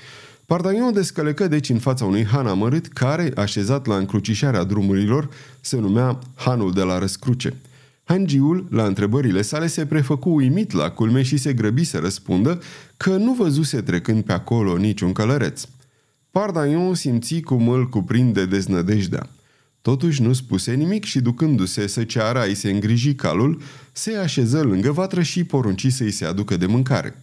Pardagnon 0.46 0.92
descălecă 0.92 1.48
deci 1.48 1.68
în 1.68 1.78
fața 1.78 2.04
unui 2.04 2.24
han 2.24 2.46
amărât 2.46 2.86
care, 2.86 3.32
așezat 3.36 3.86
la 3.86 3.96
încrucișarea 3.96 4.64
drumurilor, 4.64 5.28
se 5.60 5.78
numea 5.78 6.18
Hanul 6.34 6.72
de 6.72 6.82
la 6.82 6.98
Răscruce. 6.98 7.54
Hangiul, 8.08 8.66
la 8.70 8.84
întrebările 8.84 9.42
sale, 9.42 9.66
se 9.66 9.86
prefăcu 9.86 10.30
uimit 10.30 10.72
la 10.72 10.90
culme 10.90 11.22
și 11.22 11.36
se 11.36 11.52
grăbi 11.52 11.84
să 11.84 11.98
răspundă 11.98 12.60
că 12.96 13.16
nu 13.16 13.32
văzuse 13.32 13.80
trecând 13.80 14.24
pe 14.24 14.32
acolo 14.32 14.76
niciun 14.76 15.12
călăreț. 15.12 15.64
Pardagnon 16.30 16.94
simți 16.94 17.40
cum 17.40 17.68
îl 17.68 17.88
cuprinde 17.88 18.46
deznădejdea. 18.46 19.28
Totuși 19.82 20.22
nu 20.22 20.32
spuse 20.32 20.74
nimic 20.74 21.04
și 21.04 21.20
ducându-se 21.20 21.86
să 21.86 22.04
ceară 22.04 22.38
a-i 22.38 22.54
se 22.54 22.70
îngriji 22.70 23.14
calul, 23.14 23.60
se 23.92 24.16
așeză 24.16 24.62
lângă 24.62 24.90
vatră 24.90 25.22
și 25.22 25.44
porunci 25.44 25.92
să-i 25.92 26.10
se 26.10 26.24
aducă 26.24 26.56
de 26.56 26.66
mâncare. 26.66 27.22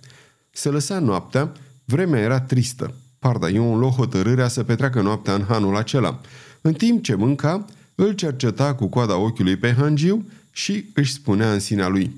Se 0.51 0.69
lăsa 0.69 0.99
noaptea, 0.99 1.51
vremea 1.85 2.21
era 2.21 2.39
tristă. 2.39 2.93
Pardaion 3.19 3.79
luă 3.79 3.89
hotărârea 3.89 4.47
să 4.47 4.63
petreacă 4.63 5.01
noaptea 5.01 5.33
în 5.33 5.43
hanul 5.47 5.75
acela. 5.75 6.21
În 6.61 6.73
timp 6.73 7.03
ce 7.03 7.15
mânca, 7.15 7.65
îl 7.95 8.11
cerceta 8.11 8.75
cu 8.75 8.87
coada 8.87 9.17
ochiului 9.17 9.55
pe 9.55 9.73
Hangiu 9.77 10.25
și 10.55 10.85
își 10.93 11.11
spunea 11.11 11.53
în 11.53 11.59
sinea 11.59 11.87
lui 11.87 12.15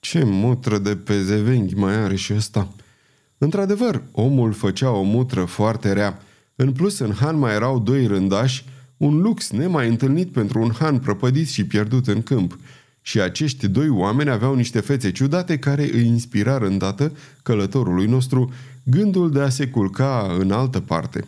Ce 0.00 0.24
mutră 0.24 0.78
de 0.78 0.96
pezevenghi 0.96 1.74
mai 1.74 1.94
are 1.94 2.16
și 2.16 2.34
ăsta? 2.34 2.68
Într-adevăr, 3.38 4.02
omul 4.12 4.52
făcea 4.52 4.90
o 4.90 5.02
mutră 5.02 5.44
foarte 5.44 5.92
rea. 5.92 6.22
În 6.56 6.72
plus, 6.72 6.98
în 6.98 7.12
han 7.12 7.38
mai 7.38 7.54
erau 7.54 7.78
doi 7.78 8.06
rândași, 8.06 8.64
un 8.96 9.20
lux 9.20 9.50
nemai 9.50 9.88
întâlnit 9.88 10.32
pentru 10.32 10.60
un 10.60 10.72
han 10.78 10.98
prăpădit 10.98 11.48
și 11.48 11.66
pierdut 11.66 12.06
în 12.06 12.22
câmp. 12.22 12.58
Și 13.02 13.20
acești 13.20 13.68
doi 13.68 13.88
oameni 13.88 14.30
aveau 14.30 14.54
niște 14.54 14.80
fețe 14.80 15.10
ciudate 15.10 15.58
care 15.58 15.82
îi 15.82 16.06
inspirară 16.06 16.66
îndată 16.66 17.12
călătorului 17.42 18.06
nostru 18.06 18.52
gândul 18.82 19.30
de 19.30 19.40
a 19.40 19.48
se 19.48 19.68
culca 19.68 20.36
în 20.38 20.50
altă 20.50 20.80
parte. 20.80 21.26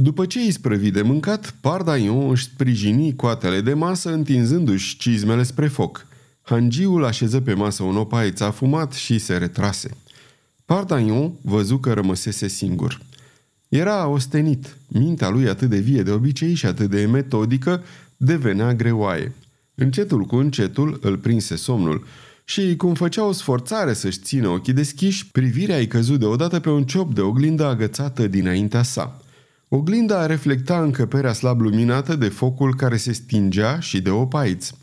După 0.00 0.26
ce 0.26 0.38
îi 0.38 0.50
sprăvi 0.50 0.90
de 0.90 1.02
mâncat, 1.02 1.54
Pardaion 1.60 2.30
își 2.30 2.44
sprijini 2.44 3.16
coatele 3.16 3.60
de 3.60 3.74
masă 3.74 4.12
întinzându-și 4.12 4.96
cizmele 4.96 5.42
spre 5.42 5.68
foc. 5.68 6.06
Hangiul 6.42 7.04
așeză 7.04 7.40
pe 7.40 7.54
masă 7.54 7.82
un 7.82 7.96
opaiț 7.96 8.40
afumat 8.40 8.92
și 8.92 9.18
se 9.18 9.36
retrase. 9.36 9.96
Pardaion 10.64 11.32
văzu 11.42 11.78
că 11.78 11.92
rămăsese 11.92 12.48
singur. 12.48 13.00
Era 13.68 14.06
ostenit. 14.06 14.76
Mintea 14.88 15.28
lui 15.28 15.48
atât 15.48 15.68
de 15.68 15.78
vie 15.78 16.02
de 16.02 16.10
obicei 16.10 16.54
și 16.54 16.66
atât 16.66 16.90
de 16.90 17.06
metodică 17.06 17.82
devenea 18.16 18.74
greoaie. 18.74 19.34
Încetul 19.74 20.24
cu 20.24 20.36
încetul 20.36 20.98
îl 21.02 21.16
prinse 21.16 21.56
somnul 21.56 22.06
și, 22.44 22.76
cum 22.76 22.94
făcea 22.94 23.24
o 23.24 23.32
sforțare 23.32 23.92
să-și 23.92 24.18
țină 24.18 24.48
ochii 24.48 24.72
deschiși, 24.72 25.30
privirea 25.30 25.76
îi 25.76 25.86
căzut 25.86 26.18
deodată 26.18 26.60
pe 26.60 26.70
un 26.70 26.84
ciop 26.84 27.14
de 27.14 27.20
oglindă 27.20 27.66
agățată 27.66 28.26
dinaintea 28.26 28.82
sa. 28.82 29.22
Oglinda 29.70 30.26
reflecta 30.26 30.82
încăperea 30.82 31.32
slab 31.32 31.60
luminată 31.60 32.16
de 32.16 32.28
focul 32.28 32.74
care 32.74 32.96
se 32.96 33.12
stingea 33.12 33.80
și 33.80 34.00
de 34.00 34.10
opaiți. 34.10 34.74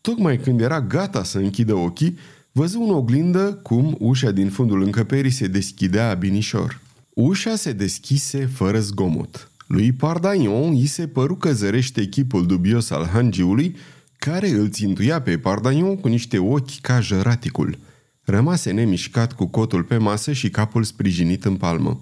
Tocmai 0.00 0.38
când 0.38 0.60
era 0.60 0.80
gata 0.80 1.24
să 1.24 1.38
închidă 1.38 1.74
ochii, 1.74 2.18
văzu 2.52 2.80
în 2.80 2.90
oglindă 2.90 3.60
cum 3.62 3.96
ușa 3.98 4.30
din 4.30 4.50
fundul 4.50 4.82
încăperii 4.82 5.30
se 5.30 5.46
deschidea 5.46 6.14
binișor. 6.14 6.80
Ușa 7.14 7.54
se 7.54 7.72
deschise 7.72 8.46
fără 8.46 8.80
zgomot. 8.80 9.50
Lui 9.66 9.92
Pardaion 9.92 10.74
îi 10.74 10.86
se 10.86 11.06
păru 11.06 11.36
că 11.36 11.52
zărește 11.52 12.00
echipul 12.00 12.46
dubios 12.46 12.90
al 12.90 13.06
hangiului, 13.06 13.76
care 14.18 14.48
îl 14.48 14.70
țintuia 14.70 15.20
pe 15.20 15.38
Pardaion 15.38 15.96
cu 15.96 16.08
niște 16.08 16.38
ochi 16.38 16.80
ca 16.80 17.00
jăraticul. 17.00 17.78
Rămase 18.22 18.70
nemișcat 18.70 19.32
cu 19.32 19.46
cotul 19.46 19.82
pe 19.82 19.96
masă 19.96 20.32
și 20.32 20.50
capul 20.50 20.82
sprijinit 20.82 21.44
în 21.44 21.56
palmă. 21.56 22.00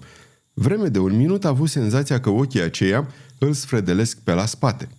Vreme 0.53 0.87
de 0.87 0.99
un 0.99 1.15
minut 1.15 1.45
a 1.45 1.47
avut 1.47 1.69
senzația 1.69 2.19
că 2.19 2.29
ochii 2.29 2.61
aceia 2.61 3.07
îl 3.37 3.53
sfredelesc 3.53 4.17
pe 4.17 4.33
la 4.33 4.45
spate. 4.45 4.89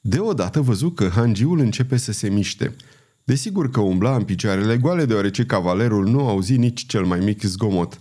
Deodată 0.00 0.60
văzu 0.60 0.90
că 0.90 1.08
hangiul 1.08 1.58
începe 1.58 1.96
să 1.96 2.12
se 2.12 2.28
miște. 2.28 2.74
Desigur 3.24 3.70
că 3.70 3.80
umbla 3.80 4.16
în 4.16 4.24
picioarele 4.24 4.76
goale 4.76 5.04
deoarece 5.04 5.46
cavalerul 5.46 6.08
nu 6.08 6.28
auzi 6.28 6.56
nici 6.56 6.86
cel 6.86 7.04
mai 7.04 7.18
mic 7.18 7.42
zgomot. 7.42 8.00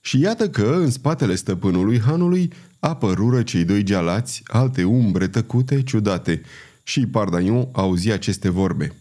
Și 0.00 0.20
iată 0.20 0.48
că, 0.48 0.76
în 0.78 0.90
spatele 0.90 1.34
stăpânului 1.34 2.00
hanului, 2.00 2.52
apărură 2.78 3.42
cei 3.42 3.64
doi 3.64 3.82
gealați, 3.82 4.42
alte 4.46 4.84
umbre 4.84 5.28
tăcute, 5.28 5.82
ciudate, 5.82 6.42
și 6.82 7.06
Pardaion 7.06 7.68
auzi 7.72 8.10
aceste 8.10 8.48
vorbe. 8.48 8.96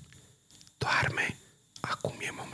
Doarme, 0.77 1.37
acum 1.79 2.13
e 2.19 2.29
momentul. 2.29 2.48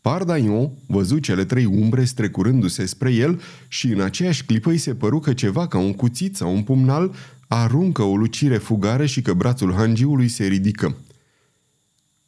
Pardaion 0.00 0.70
văzu 0.86 1.18
cele 1.18 1.44
trei 1.44 1.64
umbre 1.64 2.04
strecurându-se 2.04 2.86
spre 2.86 3.12
el 3.12 3.40
și 3.68 3.86
în 3.86 4.00
aceeași 4.00 4.44
clipă 4.44 4.70
îi 4.70 4.78
se 4.78 4.94
păru 4.94 5.18
că 5.18 5.32
ceva 5.32 5.66
ca 5.66 5.78
un 5.78 5.92
cuțit 5.92 6.36
sau 6.36 6.54
un 6.54 6.62
pumnal 6.62 7.14
aruncă 7.48 8.02
o 8.02 8.16
lucire 8.16 8.56
fugară 8.56 9.06
și 9.06 9.22
că 9.22 9.32
brațul 9.32 9.74
hangiului 9.74 10.28
se 10.28 10.46
ridică. 10.46 10.96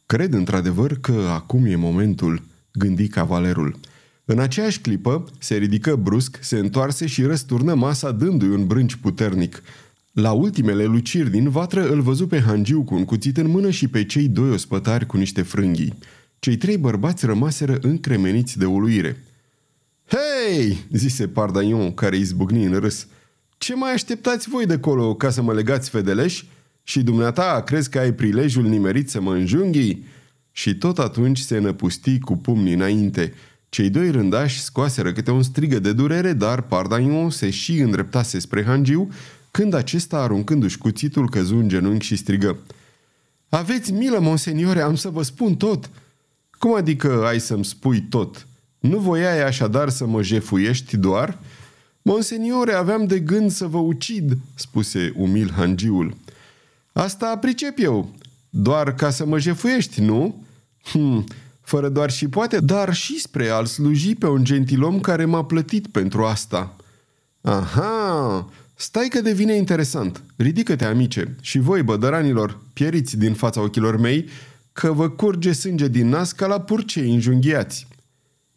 Cred 0.05 0.33
într-adevăr 0.33 0.97
că 0.99 1.27
acum 1.33 1.65
e 1.65 1.75
momentul, 1.75 2.43
gândi 2.73 3.07
cavalerul. 3.07 3.79
În 4.25 4.39
aceeași 4.39 4.79
clipă 4.79 5.25
se 5.39 5.55
ridică 5.55 5.95
brusc, 5.95 6.37
se 6.41 6.57
întoarse 6.57 7.05
și 7.07 7.23
răsturnă 7.23 7.73
masa 7.73 8.11
dându-i 8.11 8.49
un 8.49 8.67
brânci 8.67 8.95
puternic. 8.95 9.63
La 10.11 10.31
ultimele 10.31 10.85
luciri 10.85 11.29
din 11.29 11.49
vatră 11.49 11.89
îl 11.89 12.01
văzu 12.01 12.27
pe 12.27 12.39
Hangiu 12.39 12.83
cu 12.83 12.95
un 12.95 13.05
cuțit 13.05 13.37
în 13.37 13.47
mână 13.47 13.69
și 13.69 13.87
pe 13.87 14.05
cei 14.05 14.27
doi 14.27 14.49
ospătari 14.49 15.05
cu 15.05 15.17
niște 15.17 15.41
frânghii. 15.41 15.93
Cei 16.41 16.57
trei 16.57 16.77
bărbați 16.77 17.25
rămaseră 17.25 17.77
încremeniți 17.81 18.57
de 18.57 18.65
uluire. 18.65 19.23
Hei!" 20.07 20.85
zise 20.91 21.27
Pardaion, 21.27 21.93
care 21.93 22.17
izbucni 22.17 22.65
în 22.65 22.79
râs. 22.79 23.07
Ce 23.57 23.75
mai 23.75 23.93
așteptați 23.93 24.49
voi 24.49 24.65
de 24.65 24.79
colo 24.79 25.15
ca 25.15 25.29
să 25.29 25.41
mă 25.41 25.53
legați 25.53 25.89
fedeleși? 25.89 26.49
Și 26.83 27.01
dumneata 27.01 27.61
crezi 27.65 27.89
că 27.89 27.99
ai 27.99 28.13
prilejul 28.13 28.63
nimerit 28.63 29.09
să 29.09 29.21
mă 29.21 29.33
înjunghii?" 29.33 30.05
Și 30.51 30.75
tot 30.75 30.99
atunci 30.99 31.39
se 31.39 31.57
năpusti 31.57 32.19
cu 32.19 32.37
pumnii 32.37 32.73
înainte. 32.73 33.33
Cei 33.69 33.89
doi 33.89 34.11
rândași 34.11 34.61
scoaseră 34.61 35.11
câte 35.11 35.31
un 35.31 35.43
strigă 35.43 35.79
de 35.79 35.93
durere, 35.93 36.33
dar 36.33 36.61
Pardaion 36.61 37.29
se 37.29 37.49
și 37.49 37.79
îndreptase 37.79 38.39
spre 38.39 38.63
Hangiu, 38.63 39.11
când 39.51 39.73
acesta, 39.73 40.17
aruncându-și 40.17 40.77
cuțitul, 40.77 41.29
căzu 41.29 41.55
în 41.55 41.67
genunchi 41.67 42.05
și 42.05 42.15
strigă. 42.15 42.57
Aveți 43.49 43.91
milă, 43.91 44.19
monseniore, 44.19 44.81
am 44.81 44.95
să 44.95 45.09
vă 45.09 45.23
spun 45.23 45.55
tot!" 45.55 45.89
Cum 46.61 46.75
adică 46.75 47.23
ai 47.25 47.39
să-mi 47.39 47.65
spui 47.65 48.01
tot? 48.01 48.47
Nu 48.79 48.97
voiai 48.97 49.43
așadar 49.43 49.89
să 49.89 50.05
mă 50.05 50.21
jefuiești 50.21 50.97
doar?" 50.97 51.39
Monseniore, 52.01 52.73
aveam 52.73 53.05
de 53.05 53.19
gând 53.19 53.51
să 53.51 53.65
vă 53.65 53.77
ucid," 53.77 54.37
spuse 54.55 55.13
umil 55.15 55.51
hangiul. 55.55 56.17
Asta 56.91 57.37
pricep 57.37 57.77
eu. 57.77 58.13
Doar 58.49 58.95
ca 58.95 59.09
să 59.09 59.25
mă 59.25 59.39
jefuiești, 59.39 60.01
nu?" 60.01 60.43
Hm, 60.83 61.25
fără 61.61 61.89
doar 61.89 62.11
și 62.11 62.27
poate, 62.27 62.59
dar 62.59 62.93
și 62.93 63.19
spre 63.19 63.49
a-l 63.49 63.65
sluji 63.65 64.15
pe 64.15 64.27
un 64.27 64.43
gentilom 64.43 64.99
care 64.99 65.25
m-a 65.25 65.43
plătit 65.43 65.87
pentru 65.87 66.23
asta." 66.23 66.75
Aha, 67.41 68.49
stai 68.75 69.07
că 69.07 69.21
devine 69.21 69.55
interesant. 69.55 70.23
Ridică-te, 70.35 70.85
amice, 70.85 71.35
și 71.41 71.59
voi, 71.59 71.83
bădăranilor, 71.83 72.59
pieriți 72.73 73.17
din 73.17 73.33
fața 73.33 73.61
ochilor 73.61 73.97
mei, 73.97 74.29
că 74.73 74.91
vă 74.91 75.09
curge 75.09 75.51
sânge 75.51 75.87
din 75.87 76.09
nas 76.09 76.31
ca 76.31 76.47
la 76.47 76.61
purcei 76.61 77.13
înjunghiați. 77.13 77.87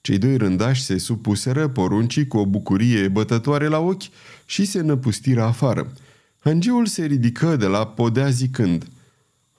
Cei 0.01 0.19
doi 0.19 0.37
rândași 0.37 0.83
se 0.83 0.99
supuseră 0.99 1.69
poruncii 1.69 2.27
cu 2.27 2.37
o 2.37 2.47
bucurie 2.47 3.09
bătătoare 3.09 3.67
la 3.67 3.79
ochi 3.79 4.03
și 4.45 4.65
se 4.65 4.81
năpustiră 4.81 5.43
afară. 5.43 5.93
Hangiul 6.39 6.87
se 6.87 7.05
ridică 7.05 7.57
de 7.57 7.67
la 7.67 7.87
podea 7.87 8.29
zicând 8.29 8.87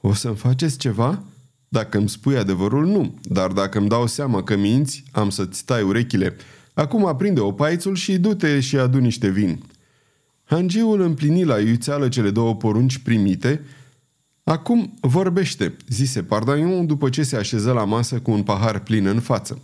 O 0.02 0.14
să-mi 0.14 0.36
faceți 0.36 0.78
ceva?" 0.78 1.24
Dacă 1.68 1.98
îmi 1.98 2.10
spui 2.10 2.38
adevărul, 2.38 2.86
nu, 2.86 3.20
dar 3.22 3.52
dacă 3.52 3.78
îmi 3.78 3.90
dau 3.90 4.08
seama 4.08 4.44
că 4.44 4.56
minți, 4.56 5.04
am 5.12 5.30
să-ți 5.30 5.66
tai 5.66 5.82
urechile. 5.82 6.36
Acum 6.74 7.06
aprinde 7.06 7.40
opaițul 7.40 7.96
și 7.96 8.18
du-te 8.18 8.60
și 8.60 8.78
adu 8.78 9.00
niște 9.00 9.30
vin." 9.30 9.64
Hangiul 10.44 11.02
împlini 11.02 11.44
la 11.44 11.60
iuțeală 11.60 12.10
cele 12.10 12.30
două 12.30 12.56
porunci 12.56 12.98
primite 12.98 13.62
Acum 14.46 14.94
vorbește, 15.00 15.76
zise 15.90 16.24
Pardaion 16.24 16.86
după 16.86 17.10
ce 17.10 17.24
se 17.24 17.36
așeză 17.36 17.72
la 17.72 17.84
masă 17.84 18.20
cu 18.20 18.32
un 18.32 18.44
pahar 18.44 18.80
plin 18.80 19.06
în 19.06 19.20
față. 19.20 19.62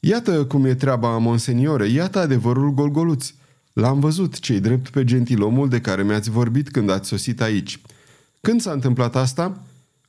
Iată 0.00 0.44
cum 0.44 0.64
e 0.64 0.74
treaba, 0.74 1.18
monseniore, 1.18 1.86
iată 1.88 2.18
adevărul 2.18 2.70
golgoluț. 2.70 3.32
L-am 3.72 4.00
văzut, 4.00 4.38
cei 4.38 4.60
drept 4.60 4.88
pe 4.88 5.04
gentilomul 5.04 5.68
de 5.68 5.80
care 5.80 6.02
mi-ați 6.02 6.30
vorbit 6.30 6.70
când 6.70 6.90
ați 6.90 7.08
sosit 7.08 7.40
aici. 7.40 7.80
Când 8.40 8.60
s-a 8.60 8.72
întâmplat 8.72 9.16
asta? 9.16 9.62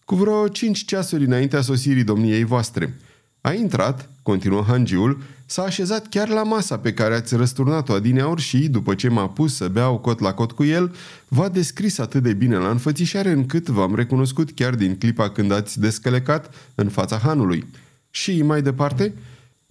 Cu 0.06 0.16
vreo 0.16 0.48
cinci 0.48 0.86
ceasuri 0.86 1.26
înaintea 1.26 1.62
sosirii 1.62 2.04
domniei 2.04 2.44
voastre. 2.44 2.98
A 3.42 3.54
intrat, 3.54 4.10
continuă 4.24 4.64
hangiul, 4.68 5.22
s-a 5.46 5.64
așezat 5.64 6.08
chiar 6.08 6.30
la 6.30 6.44
masa 6.44 6.78
pe 6.78 6.94
care 6.94 7.14
ați 7.14 7.36
răsturnat-o 7.36 7.94
adineaur 7.94 8.40
și, 8.40 8.58
după 8.70 8.96
ce 8.96 9.10
m-a 9.10 9.28
pus 9.28 9.56
să 9.56 9.68
beau 9.68 9.98
cot 9.98 10.20
la 10.20 10.34
cot 10.34 10.52
cu 10.52 10.64
el, 10.64 10.96
v-a 11.28 11.50
descris 11.50 11.98
atât 11.98 12.24
de 12.24 12.34
bine 12.34 12.56
la 12.56 12.70
înfățișare 12.70 13.32
încât 13.32 13.68
v-am 13.68 13.96
recunoscut 13.96 14.52
chiar 14.52 14.76
din 14.76 14.96
clipa 14.98 15.30
când 15.30 15.52
ați 15.52 15.80
descălecat 15.80 16.54
în 16.76 16.90
fața 16.90 17.18
hanului. 17.18 17.66
Și 18.10 18.42
mai 18.42 18.62
departe? 18.62 19.14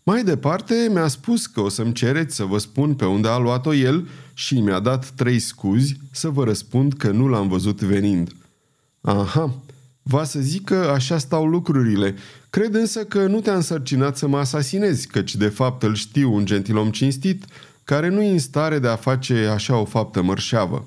Mai 0.02 0.24
departe 0.24 0.90
mi-a 0.92 1.08
spus 1.08 1.46
că 1.46 1.60
o 1.60 1.68
să-mi 1.68 1.92
cereți 1.92 2.36
să 2.36 2.44
vă 2.44 2.58
spun 2.58 2.94
pe 2.94 3.04
unde 3.04 3.28
a 3.28 3.38
luat-o 3.38 3.74
el 3.74 4.08
și 4.34 4.60
mi-a 4.60 4.80
dat 4.80 5.10
trei 5.10 5.38
scuzi 5.38 5.96
să 6.10 6.28
vă 6.28 6.44
răspund 6.44 6.92
că 6.92 7.10
nu 7.10 7.28
l-am 7.28 7.48
văzut 7.48 7.80
venind. 7.80 8.32
Aha, 9.00 9.54
va 10.02 10.24
să 10.24 10.40
zic 10.40 10.64
că 10.64 10.74
așa 10.74 11.18
stau 11.18 11.46
lucrurile 11.46 12.14
Cred 12.50 12.74
însă 12.74 13.04
că 13.04 13.26
nu 13.26 13.40
te-a 13.40 13.54
însărcinat 13.54 14.16
să 14.16 14.28
mă 14.28 14.38
asasinezi, 14.38 15.06
căci 15.06 15.36
de 15.36 15.48
fapt 15.48 15.82
îl 15.82 15.94
știu 15.94 16.34
un 16.34 16.44
gentilom 16.44 16.90
cinstit 16.90 17.44
care 17.84 18.08
nu 18.08 18.22
e 18.22 18.30
în 18.30 18.38
stare 18.38 18.78
de 18.78 18.88
a 18.88 18.96
face 18.96 19.46
așa 19.46 19.76
o 19.76 19.84
faptă 19.84 20.22
mărșeavă. 20.22 20.86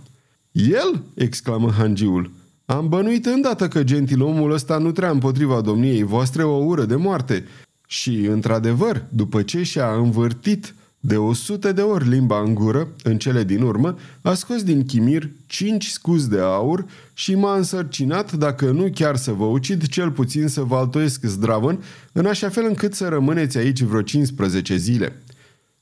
El? 0.52 1.04
exclamă 1.14 1.72
hangiul. 1.72 2.32
Am 2.66 2.90
bănuit 2.90 3.26
îndată 3.26 3.68
că 3.68 3.84
gentilomul 3.84 4.52
ăsta 4.52 4.78
nu 4.78 4.92
trea 4.92 5.10
împotriva 5.10 5.62
domniei 5.62 6.04
voastre 6.04 6.44
o 6.44 6.56
ură 6.56 6.86
de 6.86 6.96
moarte. 6.96 7.48
Și, 7.88 8.16
într-adevăr, 8.16 9.06
după 9.10 9.42
ce 9.42 9.64
și-a 9.64 9.94
învârtit 9.94 10.76
de 11.06 11.18
o 11.18 11.34
sută 11.34 11.72
de 11.72 11.82
ori 11.82 12.10
limba 12.10 12.42
în 12.42 12.54
gură, 12.54 12.88
în 13.04 13.18
cele 13.18 13.44
din 13.44 13.62
urmă, 13.62 13.96
a 14.22 14.34
scos 14.34 14.64
din 14.64 14.86
chimir 14.86 15.30
cinci 15.46 15.88
scuzi 15.88 16.30
de 16.30 16.40
aur 16.40 16.86
și 17.14 17.36
m-a 17.36 17.56
însărcinat, 17.56 18.32
dacă 18.32 18.72
nu 18.72 18.90
chiar 18.94 19.16
să 19.16 19.32
vă 19.32 19.44
ucid, 19.44 19.88
cel 19.88 20.12
puțin 20.12 20.48
să 20.48 20.62
vă 20.62 20.76
altoiesc 20.76 21.24
zdravăn, 21.24 21.84
în 22.12 22.26
așa 22.26 22.50
fel 22.50 22.66
încât 22.66 22.94
să 22.94 23.08
rămâneți 23.08 23.58
aici 23.58 23.82
vreo 23.82 24.02
15 24.02 24.76
zile. 24.76 25.22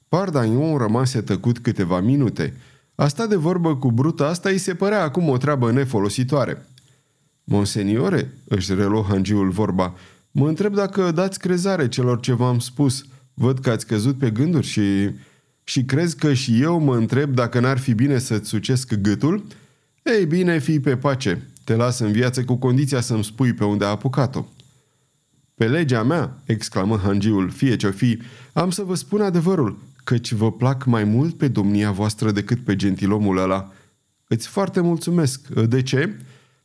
Pardaion 0.08 0.78
rămase 0.78 1.22
tăcut 1.22 1.60
câteva 1.60 2.00
minute. 2.00 2.54
A 2.96 3.08
sta 3.08 3.28
de 3.28 3.36
vorbă 3.36 3.76
cu 3.76 3.92
bruta 3.92 4.28
asta 4.28 4.50
îi 4.50 4.58
se 4.58 4.74
părea 4.74 5.04
acum 5.04 5.30
o 5.30 5.38
treabă 5.38 5.72
nefolositoare. 5.72 6.66
Monseniore, 7.44 8.34
își 8.48 8.74
reluă 8.74 9.06
hangiul 9.10 9.50
vorba, 9.50 9.96
mă 10.32 10.48
întreb 10.48 10.74
dacă 10.74 11.12
dați 11.12 11.40
crezare 11.40 11.88
celor 11.88 12.20
ce 12.20 12.34
v-am 12.34 12.60
spus. 12.60 13.06
Văd 13.34 13.60
că 13.60 13.70
ați 13.70 13.86
căzut 13.86 14.18
pe 14.18 14.30
gânduri 14.30 14.68
și... 14.68 15.10
Și 15.64 15.84
crezi 15.84 16.16
că 16.16 16.34
și 16.34 16.62
eu 16.62 16.80
mă 16.80 16.96
întreb 16.96 17.34
dacă 17.34 17.60
n-ar 17.60 17.78
fi 17.78 17.94
bine 17.94 18.20
să-ți 18.20 18.50
sucesc 18.50 18.94
gâtul? 18.94 19.46
Ei 20.04 20.26
bine, 20.26 20.60
fii 20.60 20.80
pe 20.80 20.98
pace. 20.98 21.48
Te 21.64 21.76
las 21.76 22.00
în 22.00 22.12
viață 22.12 22.44
cu 22.44 22.56
condiția 22.56 23.02
să-mi 23.02 23.24
spui 23.24 23.54
pe 23.54 23.64
unde 23.64 23.86
a 23.86 23.88
apucat-o. 23.88 24.46
Pe 25.56 25.68
legea 25.68 26.04
mea, 26.04 26.38
exclamă 26.46 26.98
hangiul, 26.98 27.50
fie 27.50 27.76
ce-o 27.76 27.92
fi, 27.92 28.20
am 28.54 28.70
să 28.70 28.84
vă 28.84 28.96
spun 28.96 29.22
adevărul, 29.22 29.80
căci 30.04 30.32
vă 30.32 30.52
plac 30.52 30.86
mai 30.86 31.04
mult 31.04 31.38
pe 31.38 31.48
domnia 31.48 31.92
voastră 31.92 32.32
decât 32.32 32.60
pe 32.60 32.76
gentilomul 32.76 33.38
ăla. 33.38 33.72
Îți 34.28 34.48
foarte 34.48 34.82
mulțumesc. 34.82 35.48
De 35.48 35.82
ce? 35.82 36.16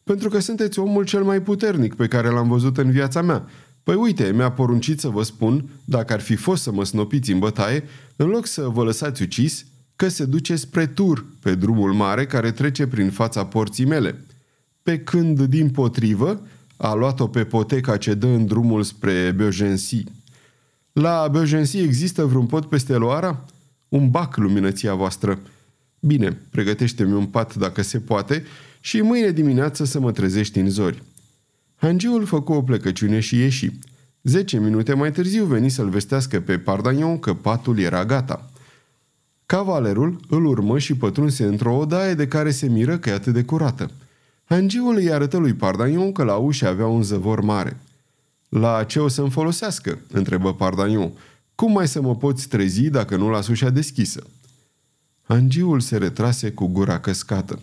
Pentru 0.04 0.28
că 0.28 0.38
sunteți 0.38 0.78
omul 0.78 1.04
cel 1.04 1.23
mai 1.23 1.42
puternic 1.42 1.94
pe 1.94 2.08
care 2.08 2.28
l-am 2.28 2.49
văzut 2.49 2.78
în 2.78 2.90
viața 2.90 3.23
mea. 3.23 3.49
Păi 3.87 3.95
uite, 3.95 4.33
mi-a 4.33 4.50
poruncit 4.50 5.00
să 5.00 5.09
vă 5.09 5.23
spun, 5.23 5.71
dacă 5.85 6.12
ar 6.12 6.21
fi 6.21 6.37
fost 6.37 6.62
să 6.62 6.73
mă 6.73 6.85
snopiți 6.85 7.33
în 7.33 7.38
bătaie, 7.38 7.85
în 8.16 8.26
loc 8.26 8.47
să 8.47 8.62
vă 8.62 8.83
lăsați 8.83 9.23
ucis, 9.23 9.66
că 9.97 10.09
se 10.09 10.25
duce 10.25 10.57
spre 10.57 10.87
Tur, 10.87 11.25
pe 11.40 11.55
drumul 11.55 11.93
mare 11.93 12.26
care 12.26 12.50
trece 12.50 12.87
prin 12.87 13.11
fața 13.11 13.47
porții 13.47 13.85
mele. 13.85 14.25
Pe 14.83 14.99
când, 14.99 15.43
din 15.43 15.71
potrivă, 15.71 16.47
a 16.76 16.95
luat-o 16.95 17.28
pe 17.28 17.45
poteca 17.45 17.97
ce 17.97 18.14
dă 18.14 18.26
în 18.26 18.47
drumul 18.47 18.83
spre 18.83 19.33
Beaugency. 19.37 20.05
La 20.93 21.28
Beaugency 21.28 21.78
există 21.78 22.25
vreun 22.25 22.47
pod 22.47 22.64
peste 22.64 22.93
Loara? 22.97 23.45
Un 23.88 24.11
bac, 24.11 24.37
luminăția 24.37 24.95
voastră. 24.95 25.40
Bine, 26.00 26.38
pregătește-mi 26.50 27.12
un 27.12 27.26
pat 27.26 27.55
dacă 27.55 27.83
se 27.83 28.00
poate 28.00 28.45
și 28.81 29.00
mâine 29.00 29.31
dimineață 29.31 29.85
să 29.85 30.00
mă 30.00 30.12
trezești 30.12 30.59
în 30.59 30.71
zori. 30.71 31.02
Hangiul 31.76 32.25
făcu 32.25 32.52
o 32.52 32.62
plecăciune 32.62 33.21
și 33.21 33.37
ieși. 33.37 33.71
Zece 34.23 34.59
minute 34.59 34.95
mai 34.95 35.12
târziu 35.12 35.45
veni 35.45 35.68
să-l 35.68 35.88
vestească 35.88 36.40
pe 36.40 36.59
Pardagnon 36.59 37.18
că 37.18 37.35
patul 37.35 37.78
era 37.78 38.04
gata. 38.04 38.50
Cavalerul 39.47 40.21
îl 40.28 40.47
urmă 40.47 40.78
și 40.78 40.97
pătrunse 40.97 41.45
într-o 41.45 41.76
odaie 41.76 42.14
de 42.14 42.28
care 42.28 42.50
se 42.50 42.68
miră 42.68 42.99
că 42.99 43.09
e 43.09 43.12
atât 43.12 43.33
de 43.33 43.45
curată. 43.45 43.90
Hangiul 44.45 44.97
îi 44.97 45.12
arătă 45.12 45.37
lui 45.37 45.54
Pardagnon 45.54 46.12
că 46.12 46.23
la 46.23 46.37
ușă 46.37 46.68
avea 46.68 46.87
un 46.87 47.02
zăvor 47.02 47.40
mare. 47.40 47.76
La 48.49 48.85
ce 48.85 49.00
o 49.00 49.09
să-mi 49.09 49.30
folosească?" 49.30 49.99
întrebă 50.12 50.54
Pardagnon. 50.54 51.11
Cum 51.54 51.73
mai 51.73 51.88
să 51.88 52.00
mă 52.00 52.16
poți 52.16 52.49
trezi 52.49 52.88
dacă 52.88 53.16
nu 53.16 53.30
las 53.30 53.49
ușa 53.49 53.71
deschisă?" 53.71 54.23
Hangiul 55.23 55.80
se 55.80 55.97
retrase 55.97 56.50
cu 56.50 56.66
gura 56.66 57.00
căscată. 57.00 57.61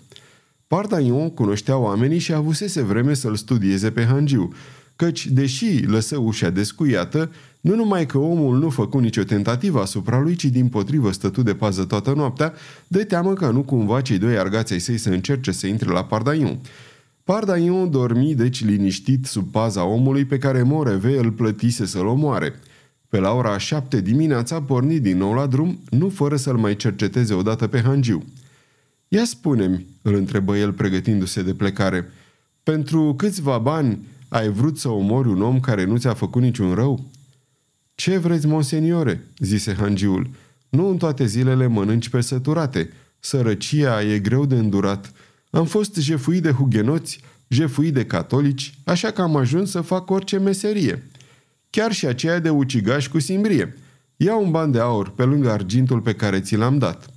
Pardagnon 0.73 1.29
cunoștea 1.29 1.77
oamenii 1.77 2.19
și 2.19 2.33
avusese 2.33 2.81
vreme 2.81 3.13
să-l 3.13 3.35
studieze 3.35 3.91
pe 3.91 4.05
Hangiu, 4.05 4.53
căci, 4.95 5.27
deși 5.27 5.85
lăsă 5.85 6.17
ușa 6.17 6.49
descuiată, 6.49 7.31
nu 7.61 7.75
numai 7.75 8.05
că 8.05 8.17
omul 8.17 8.57
nu 8.57 8.69
făcu 8.69 8.97
nicio 8.97 9.23
tentativă 9.23 9.81
asupra 9.81 10.19
lui, 10.19 10.35
ci 10.35 10.45
din 10.45 10.67
potrivă 10.67 11.11
stătu 11.11 11.41
de 11.43 11.53
pază 11.53 11.83
toată 11.83 12.13
noaptea, 12.13 12.53
de 12.87 13.03
teamă 13.03 13.33
ca 13.33 13.49
nu 13.49 13.61
cumva 13.61 14.01
cei 14.01 14.17
doi 14.17 14.37
argați 14.37 14.73
ai 14.73 14.79
săi 14.79 14.97
să 14.97 15.09
încerce 15.09 15.51
să 15.51 15.67
intre 15.67 15.91
la 15.91 16.03
Pardaion. 16.03 16.59
Pardaion 17.23 17.91
dormi 17.91 18.35
deci 18.35 18.65
liniștit 18.65 19.25
sub 19.25 19.51
paza 19.51 19.85
omului 19.85 20.25
pe 20.25 20.37
care 20.37 20.63
Moreve 20.63 21.17
îl 21.17 21.31
plătise 21.31 21.85
să-l 21.85 22.05
omoare. 22.05 22.53
Pe 23.09 23.19
la 23.19 23.31
ora 23.31 23.57
șapte 23.57 24.01
dimineața 24.01 24.61
porni 24.61 24.99
din 24.99 25.17
nou 25.17 25.33
la 25.33 25.45
drum, 25.45 25.79
nu 25.89 26.09
fără 26.09 26.35
să-l 26.35 26.57
mai 26.57 26.75
cerceteze 26.75 27.33
odată 27.33 27.67
pe 27.67 27.81
Hangiu. 27.81 28.23
Ia 29.07 29.25
spune-mi, 29.25 29.85
îl 30.01 30.15
întrebă 30.15 30.57
el 30.57 30.73
pregătindu-se 30.73 31.41
de 31.41 31.53
plecare, 31.53 32.11
pentru 32.63 33.13
câțiva 33.17 33.57
bani 33.57 34.07
ai 34.27 34.49
vrut 34.49 34.77
să 34.77 34.89
omori 34.89 35.27
un 35.27 35.41
om 35.41 35.59
care 35.59 35.85
nu 35.85 35.97
ți-a 35.97 36.13
făcut 36.13 36.41
niciun 36.41 36.73
rău?" 36.73 37.11
Ce 37.95 38.17
vreți, 38.17 38.47
monseniore?" 38.47 39.27
zise 39.37 39.73
hangiul. 39.73 40.29
Nu 40.69 40.87
în 40.89 40.97
toate 40.97 41.25
zilele 41.25 41.67
mănânci 41.67 42.09
pe 42.09 42.21
săturate. 42.21 42.89
Sărăcia 43.19 44.03
e 44.03 44.19
greu 44.19 44.45
de 44.45 44.55
îndurat. 44.55 45.11
Am 45.49 45.65
fost 45.65 45.95
jefuit 45.95 46.41
de 46.41 46.51
hugenoți, 46.51 47.19
jefuit 47.47 47.93
de 47.93 48.05
catolici, 48.05 48.73
așa 48.83 49.11
că 49.11 49.21
am 49.21 49.35
ajuns 49.35 49.69
să 49.69 49.81
fac 49.81 50.09
orice 50.09 50.37
meserie. 50.37 51.09
Chiar 51.69 51.91
și 51.91 52.05
aceea 52.05 52.39
de 52.39 52.49
ucigaș 52.49 53.07
cu 53.07 53.19
simbrie. 53.19 53.77
Ia 54.15 54.35
un 54.35 54.51
ban 54.51 54.71
de 54.71 54.79
aur 54.79 55.09
pe 55.09 55.23
lângă 55.23 55.51
argintul 55.51 56.01
pe 56.01 56.13
care 56.13 56.39
ți 56.39 56.55
l-am 56.55 56.77
dat. 56.77 57.12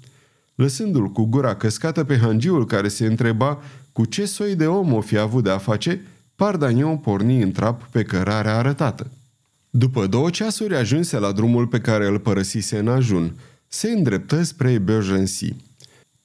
Lăsându-l 0.56 1.06
cu 1.06 1.24
gura 1.24 1.54
căscată 1.54 2.04
pe 2.04 2.18
hangiul 2.18 2.66
care 2.66 2.88
se 2.88 3.06
întreba 3.06 3.62
cu 3.92 4.04
ce 4.04 4.24
soi 4.24 4.54
de 4.54 4.66
om 4.66 4.92
o 4.92 5.00
fi 5.00 5.18
avut 5.18 5.44
de 5.44 5.50
a 5.50 5.58
face, 5.58 6.00
Pardagnon 6.36 6.96
porni 6.96 7.42
în 7.42 7.52
trap 7.52 7.82
pe 7.82 8.02
cărarea 8.02 8.56
arătată. 8.56 9.10
După 9.70 10.06
două 10.06 10.30
ceasuri 10.30 10.76
ajunse 10.76 11.18
la 11.18 11.32
drumul 11.32 11.66
pe 11.66 11.80
care 11.80 12.06
îl 12.06 12.18
părăsise 12.18 12.78
în 12.78 12.88
ajun. 12.88 13.36
Se 13.68 13.90
îndreptă 13.90 14.42
spre 14.42 14.78
Beaugency. 14.78 15.56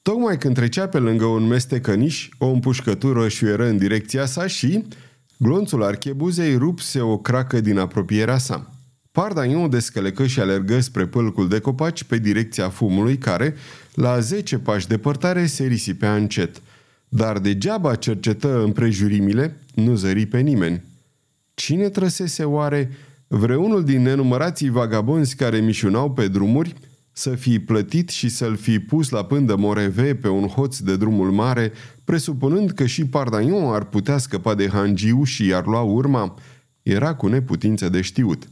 Tocmai 0.02 0.38
când 0.38 0.54
trecea 0.54 0.88
pe 0.88 0.98
lângă 0.98 1.24
un 1.24 1.46
mestecăniș, 1.46 2.28
o 2.38 2.46
împușcătură 2.46 3.28
șuieră 3.28 3.66
în 3.66 3.78
direcția 3.78 4.26
sa 4.26 4.46
și 4.46 4.84
glonțul 5.38 5.82
archebuzei 5.82 6.56
rupse 6.56 7.00
o 7.00 7.18
cracă 7.18 7.60
din 7.60 7.78
apropierea 7.78 8.38
sa. 8.38 8.72
Pardagnon 9.12 9.70
descălecă 9.70 10.26
și 10.26 10.40
alergă 10.40 10.80
spre 10.80 11.06
pâlcul 11.06 11.48
de 11.48 11.58
copaci 11.58 12.04
pe 12.04 12.18
direcția 12.18 12.68
fumului 12.68 13.18
care, 13.18 13.54
la 13.94 14.18
zece 14.18 14.58
pași 14.58 14.88
depărtare, 14.88 15.46
se 15.46 15.64
risipea 15.64 16.16
încet. 16.16 16.62
Dar 17.08 17.38
degeaba 17.38 17.94
cercetă 17.94 18.62
împrejurimile, 18.62 19.56
nu 19.74 19.94
zări 19.94 20.26
pe 20.26 20.40
nimeni. 20.40 20.82
Cine 21.54 21.88
trăsese 21.88 22.44
oare 22.44 22.90
vreunul 23.28 23.84
din 23.84 24.02
nenumărații 24.02 24.70
vagabonzi 24.70 25.36
care 25.36 25.58
mișunau 25.58 26.10
pe 26.10 26.28
drumuri 26.28 26.74
să 27.12 27.30
fi 27.30 27.58
plătit 27.58 28.08
și 28.08 28.28
să-l 28.28 28.56
fi 28.56 28.78
pus 28.78 29.08
la 29.08 29.24
pândă 29.24 29.56
moreve 29.56 30.14
pe 30.14 30.28
un 30.28 30.46
hoț 30.46 30.78
de 30.78 30.96
drumul 30.96 31.30
mare, 31.30 31.72
presupunând 32.04 32.70
că 32.70 32.86
și 32.86 33.06
Pardagnon 33.06 33.74
ar 33.74 33.84
putea 33.84 34.18
scăpa 34.18 34.54
de 34.54 34.68
hangiu 34.68 35.24
și 35.24 35.46
i-ar 35.46 35.66
lua 35.66 35.80
urma, 35.80 36.34
era 36.82 37.14
cu 37.14 37.26
neputință 37.26 37.88
de 37.88 38.00
știut. 38.00 38.48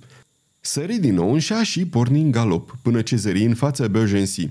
Sări 0.62 0.98
din 0.98 1.14
nou 1.14 1.32
în 1.32 1.38
șa 1.38 1.62
și 1.62 1.86
porni 1.86 2.20
în 2.20 2.30
galop, 2.30 2.76
până 2.82 3.02
ce 3.02 3.16
zări 3.16 3.44
în 3.44 3.54
fața 3.54 3.88
Beaugency. 3.88 4.50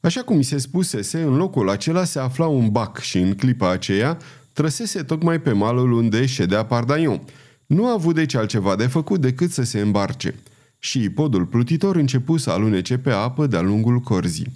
Așa 0.00 0.22
cum 0.22 0.36
mi 0.36 0.42
se 0.42 0.58
spusese, 0.58 1.22
în 1.22 1.36
locul 1.36 1.70
acela 1.70 2.04
se 2.04 2.18
afla 2.18 2.46
un 2.46 2.70
bac 2.70 2.98
și 2.98 3.18
în 3.18 3.34
clipa 3.34 3.70
aceea 3.70 4.18
trăsese 4.52 5.02
tocmai 5.02 5.40
pe 5.40 5.52
malul 5.52 5.92
unde 5.92 6.26
ședea 6.26 6.64
Pardaion. 6.64 7.20
Nu 7.66 7.86
a 7.86 7.92
avut 7.92 8.14
deci 8.14 8.34
altceva 8.34 8.76
de 8.76 8.86
făcut 8.86 9.20
decât 9.20 9.50
să 9.50 9.62
se 9.62 9.80
îmbarce. 9.80 10.34
Și 10.78 11.10
podul 11.10 11.46
plutitor 11.46 11.96
începu 11.96 12.36
să 12.36 12.50
alunece 12.50 12.98
pe 12.98 13.10
apă 13.10 13.46
de-a 13.46 13.60
lungul 13.60 13.98
corzii. 13.98 14.52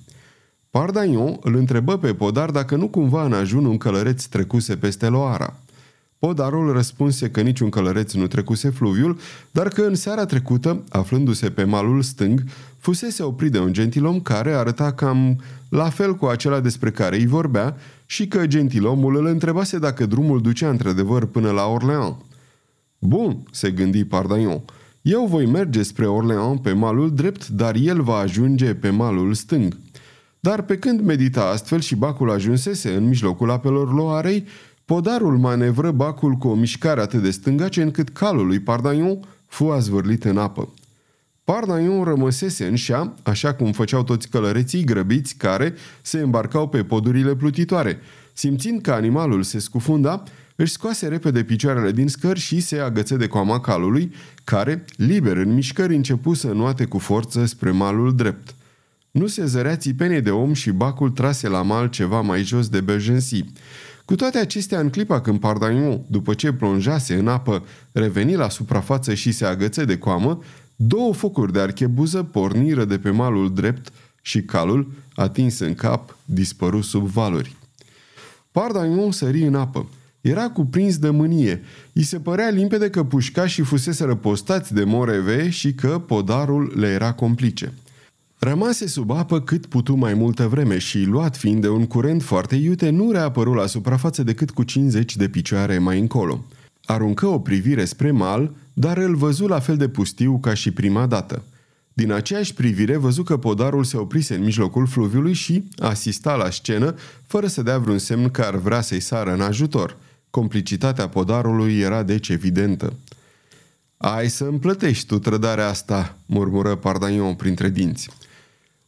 Pardaion 0.71 1.39
îl 1.41 1.57
întrebă 1.57 1.99
pe 1.99 2.15
podar 2.15 2.51
dacă 2.51 2.77
nu 2.77 2.89
cumva 2.89 3.25
în 3.25 3.33
ajun 3.33 3.65
un 3.65 3.77
călăreț 3.77 4.25
trecuse 4.25 4.77
peste 4.77 5.09
Loara. 5.09 5.59
Podarul 6.25 6.73
răspunse 6.73 7.31
că 7.31 7.41
niciun 7.41 7.69
călăreț 7.69 8.13
nu 8.13 8.27
trecuse 8.27 8.71
fluviul, 8.71 9.19
dar 9.51 9.69
că 9.69 9.83
în 9.83 9.95
seara 9.95 10.25
trecută, 10.25 10.83
aflându-se 10.89 11.51
pe 11.51 11.65
malul 11.65 12.03
stâng, 12.03 12.43
fusese 12.79 13.23
oprit 13.23 13.53
de 13.53 13.59
un 13.59 13.73
gentilom 13.73 14.21
care 14.21 14.53
arăta 14.53 14.93
cam 14.93 15.43
la 15.69 15.89
fel 15.89 16.15
cu 16.15 16.27
acela 16.27 16.61
despre 16.61 16.91
care 16.91 17.17
îi 17.17 17.27
vorbea 17.27 17.77
și 18.07 18.29
că 18.29 18.47
gentilomul 18.47 19.17
îl 19.17 19.27
întrebase 19.27 19.79
dacă 19.79 20.07
drumul 20.07 20.41
ducea 20.41 20.69
într-adevăr 20.69 21.27
până 21.27 21.51
la 21.51 21.67
Orleans. 21.67 22.15
Bun, 22.99 23.37
se 23.51 23.71
gândi 23.71 24.05
Pardaion, 24.05 24.61
eu 25.03 25.27
voi 25.27 25.47
merge 25.47 25.83
spre 25.83 26.07
Orleans 26.07 26.61
pe 26.63 26.73
malul 26.73 27.15
drept, 27.15 27.49
dar 27.49 27.75
el 27.75 28.03
va 28.03 28.17
ajunge 28.17 28.75
pe 28.75 28.91
malul 28.91 29.35
stâng. 29.35 29.77
Dar 30.41 30.63
pe 30.63 30.79
când 30.79 31.01
medita 31.01 31.45
astfel 31.45 31.81
și 31.81 31.97
bacul 31.97 32.31
ajunsese 32.31 32.95
în 32.95 33.09
mijlocul 33.09 33.51
apelor 33.51 33.95
Loarei, 33.95 34.47
podarul 34.85 35.39
manevră 35.39 35.91
bacul 35.91 36.33
cu 36.33 36.49
o 36.49 36.55
mișcare 36.55 37.01
atât 37.01 37.23
de 37.23 37.31
stângace 37.31 37.83
încât 37.83 38.09
calul 38.09 38.47
lui 38.47 38.61
Pardaion 38.61 39.21
fu 39.47 39.65
azvârlit 39.65 40.25
în 40.25 40.39
apă. 40.39 40.69
Pardaion 41.45 42.05
rămăsese 42.05 42.67
în 42.67 42.75
șa, 42.75 43.15
așa 43.23 43.55
cum 43.55 43.73
făceau 43.73 44.03
toți 44.03 44.29
călăreții 44.29 44.85
grăbiți 44.85 45.35
care 45.35 45.75
se 46.03 46.21
îmbarcau 46.21 46.69
pe 46.69 46.85
podurile 46.85 47.35
plutitoare. 47.35 47.99
Simțind 48.33 48.81
că 48.81 48.93
animalul 48.93 49.43
se 49.43 49.59
scufunda, 49.59 50.23
își 50.57 50.73
scoase 50.73 51.09
repede 51.09 51.43
picioarele 51.43 51.91
din 51.91 52.09
scări 52.09 52.41
și 52.41 52.61
se 52.61 52.79
agăță 52.79 53.17
de 53.17 53.27
coama 53.27 53.61
calului, 53.61 54.13
care, 54.45 54.85
liber 54.97 55.37
în 55.37 55.55
mișcări, 55.55 55.95
începu 55.95 56.35
să 56.35 56.47
nuate 56.47 56.85
cu 56.85 56.99
forță 56.99 57.45
spre 57.45 57.71
malul 57.71 58.15
drept. 58.15 58.55
Nu 59.11 59.27
se 59.27 59.47
zărea 59.47 59.77
țipenie 59.77 60.21
de 60.21 60.31
om 60.31 60.53
și 60.53 60.71
bacul 60.71 61.11
trase 61.11 61.49
la 61.49 61.63
mal 61.63 61.89
ceva 61.89 62.21
mai 62.21 62.43
jos 62.43 62.69
de 62.69 62.81
Bergency. 62.81 63.45
Cu 64.05 64.15
toate 64.15 64.39
acestea, 64.39 64.81
în 64.81 64.91
clipa 64.91 65.21
când 65.21 65.41
Pardagnon, 65.41 66.01
după 66.07 66.35
ce 66.35 66.53
plonjase 66.53 67.15
în 67.15 67.29
apă, 67.29 67.65
reveni 67.93 68.35
la 68.35 68.49
suprafață 68.49 69.15
și 69.15 69.33
se 69.33 69.45
agăță 69.45 69.85
de 69.85 69.99
coamă, 69.99 70.43
două 70.77 71.15
focuri 71.15 71.53
de 71.53 71.61
archebuză 71.61 72.23
porniră 72.23 72.85
de 72.85 72.99
pe 72.99 73.11
malul 73.11 73.55
drept 73.55 73.93
și 74.23 74.43
calul, 74.43 74.93
atins 75.15 75.59
în 75.59 75.75
cap, 75.75 76.17
dispăru 76.25 76.81
sub 76.81 77.07
valuri. 77.07 77.57
Pardagnon 78.53 79.13
sări 79.13 79.43
în 79.43 79.55
apă. 79.55 79.89
Era 80.21 80.51
cuprins 80.51 80.99
de 80.99 81.11
mânie. 81.11 81.63
I 81.93 82.03
se 82.03 82.19
părea 82.19 82.49
limpede 82.49 82.91
că 82.91 83.05
pușcașii 83.05 83.65
fusese 83.65 84.05
răpostați 84.05 84.75
de 84.75 84.85
Moreve 84.85 85.51
și 85.51 85.75
că 85.75 85.99
podarul 86.07 86.73
le 86.77 86.87
era 86.89 87.13
complice. 87.13 87.73
Rămase 88.45 88.87
sub 88.87 89.11
apă 89.11 89.41
cât 89.41 89.67
putu 89.67 89.95
mai 89.95 90.15
multă 90.15 90.47
vreme 90.47 90.79
și, 90.79 91.03
luat 91.03 91.37
fiind 91.37 91.61
de 91.61 91.69
un 91.69 91.87
curent 91.87 92.23
foarte 92.23 92.55
iute, 92.55 92.91
nu 92.91 93.11
reapăru 93.11 93.55
la 93.55 93.67
suprafață 93.67 94.23
decât 94.23 94.51
cu 94.51 94.63
50 94.63 95.17
de 95.17 95.29
picioare 95.29 95.79
mai 95.79 95.99
încolo. 95.99 96.45
Aruncă 96.85 97.27
o 97.27 97.39
privire 97.39 97.85
spre 97.85 98.11
mal, 98.11 98.55
dar 98.73 98.97
îl 98.97 99.15
văzu 99.17 99.47
la 99.47 99.59
fel 99.59 99.77
de 99.77 99.89
pustiu 99.89 100.39
ca 100.39 100.55
și 100.55 100.71
prima 100.71 101.07
dată. 101.07 101.43
Din 101.93 102.13
aceeași 102.13 102.55
privire 102.55 102.97
văzu 102.97 103.23
că 103.23 103.37
podarul 103.37 103.85
se 103.85 103.97
oprise 103.97 104.35
în 104.35 104.43
mijlocul 104.43 104.87
fluviului 104.87 105.33
și 105.33 105.65
asista 105.77 106.35
la 106.35 106.51
scenă, 106.51 106.95
fără 107.27 107.47
să 107.47 107.63
dea 107.63 107.79
vreun 107.79 107.99
semn 107.99 108.31
că 108.31 108.43
ar 108.43 108.57
vrea 108.57 108.81
să-i 108.81 109.01
sară 109.01 109.33
în 109.33 109.41
ajutor. 109.41 109.97
Complicitatea 110.31 111.09
podarului 111.09 111.79
era 111.79 112.03
deci 112.03 112.29
evidentă. 112.29 112.93
Ai 113.97 114.29
să 114.29 114.45
îmi 114.45 114.59
plătești 114.59 115.07
tu 115.07 115.19
trădarea 115.19 115.69
asta, 115.69 116.17
murmură 116.27 116.75
Pardagnon 116.75 117.35
printre 117.35 117.69
dinți. 117.69 118.11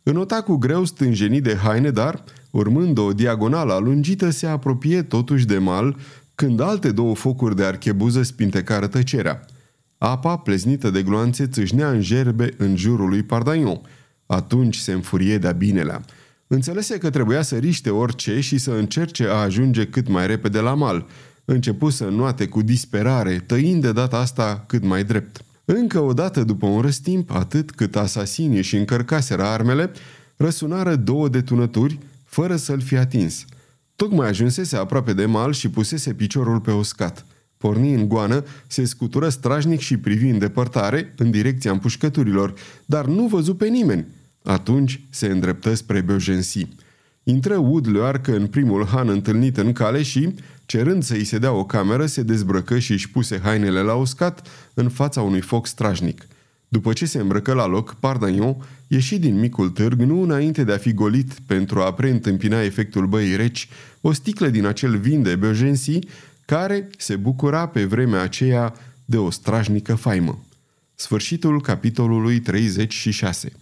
Înota 0.08 0.42
cu 0.42 0.56
greu 0.56 0.84
stânjenit 0.84 1.42
de 1.42 1.56
haine, 1.56 1.90
dar, 1.90 2.24
urmând 2.50 2.98
o 2.98 3.12
diagonală 3.12 3.72
alungită, 3.72 4.30
se 4.30 4.46
apropie 4.46 5.02
totuși 5.02 5.46
de 5.46 5.58
mal, 5.58 5.96
când 6.34 6.60
alte 6.60 6.92
două 6.92 7.14
focuri 7.14 7.56
de 7.56 7.64
archebuză 7.64 8.22
spintecară 8.22 8.86
tăcerea. 8.86 9.44
Apa, 9.98 10.36
pleznită 10.36 10.90
de 10.90 11.02
gloanțe, 11.02 11.46
țâșnea 11.46 11.90
în 11.90 12.00
gerbe 12.00 12.54
în 12.56 12.76
jurul 12.76 13.08
lui 13.08 13.22
Pardagnon. 13.22 13.80
Atunci 14.26 14.76
se 14.76 14.92
înfurie 14.92 15.38
de-a 15.38 15.52
binelea. 15.52 16.00
Înțelese 16.46 16.98
că 16.98 17.10
trebuia 17.10 17.42
să 17.42 17.56
riște 17.56 17.90
orice 17.90 18.40
și 18.40 18.58
să 18.58 18.70
încerce 18.70 19.24
a 19.24 19.34
ajunge 19.34 19.86
cât 19.86 20.08
mai 20.08 20.26
repede 20.26 20.60
la 20.60 20.74
mal. 20.74 21.06
Începu 21.44 21.90
să 21.90 22.04
nuate 22.04 22.46
cu 22.46 22.62
disperare, 22.62 23.38
tăind 23.46 23.82
de 23.82 23.92
data 23.92 24.18
asta 24.18 24.64
cât 24.66 24.84
mai 24.84 25.04
drept. 25.04 25.44
Încă 25.68 26.00
o 26.00 26.12
dată 26.12 26.44
după 26.44 26.66
un 26.66 26.80
răstimp, 26.80 27.30
atât 27.30 27.70
cât 27.70 27.96
asasinii 27.96 28.62
și 28.62 28.76
încărcaseră 28.76 29.42
armele, 29.42 29.90
răsunară 30.36 30.96
două 30.96 31.28
detunături, 31.28 31.98
fără 32.24 32.56
să-l 32.56 32.80
fi 32.80 32.96
atins. 32.96 33.44
Tocmai 33.96 34.28
ajunsese 34.28 34.76
aproape 34.76 35.12
de 35.12 35.24
mal 35.24 35.52
și 35.52 35.70
pusese 35.70 36.12
piciorul 36.12 36.60
pe 36.60 36.72
uscat. 36.72 37.26
Porni 37.56 37.94
în 37.94 38.08
goană, 38.08 38.44
se 38.66 38.84
scutură 38.84 39.28
strajnic 39.28 39.80
și 39.80 39.96
privi 39.96 40.28
în 40.28 40.38
depărtare, 40.38 41.14
în 41.16 41.30
direcția 41.30 41.70
împușcăturilor, 41.70 42.54
dar 42.84 43.06
nu 43.06 43.26
văzu 43.26 43.54
pe 43.54 43.68
nimeni. 43.68 44.06
Atunci 44.42 45.00
se 45.10 45.26
îndreptă 45.26 45.74
spre 45.74 46.00
Beaugency. 46.00 46.68
Intră 47.22 47.56
Wood 47.56 47.88
Leoarcă 47.88 48.36
în 48.36 48.46
primul 48.46 48.86
han 48.86 49.08
întâlnit 49.08 49.56
în 49.56 49.72
cale 49.72 50.02
și, 50.02 50.34
cerând 50.66 51.02
să-i 51.02 51.24
se 51.24 51.38
dea 51.38 51.52
o 51.52 51.64
cameră, 51.64 52.06
se 52.06 52.22
dezbrăcă 52.22 52.78
și 52.78 52.92
își 52.92 53.10
puse 53.10 53.40
hainele 53.42 53.80
la 53.80 53.94
uscat 53.94 54.48
în 54.74 54.88
fața 54.88 55.22
unui 55.22 55.40
foc 55.40 55.66
strajnic. 55.66 56.26
După 56.68 56.92
ce 56.92 57.06
se 57.06 57.18
îmbrăcă 57.18 57.52
la 57.52 57.66
loc, 57.66 57.94
Pardagnon 58.00 58.56
ieși 58.86 59.18
din 59.18 59.38
micul 59.38 59.68
târg 59.68 60.00
nu 60.00 60.22
înainte 60.22 60.64
de 60.64 60.72
a 60.72 60.76
fi 60.76 60.92
golit 60.92 61.32
pentru 61.46 61.80
a 61.80 61.92
preîntâmpina 61.92 62.62
efectul 62.62 63.06
băii 63.06 63.36
reci, 63.36 63.68
o 64.00 64.12
sticlă 64.12 64.48
din 64.48 64.66
acel 64.66 64.96
vin 64.96 65.22
de 65.22 65.36
Beaugency, 65.36 65.98
care 66.44 66.88
se 66.98 67.16
bucura 67.16 67.68
pe 67.68 67.84
vremea 67.84 68.20
aceea 68.20 68.74
de 69.04 69.16
o 69.16 69.30
strajnică 69.30 69.94
faimă. 69.94 70.44
Sfârșitul 70.94 71.60
capitolului 71.60 72.40
36 72.40 73.52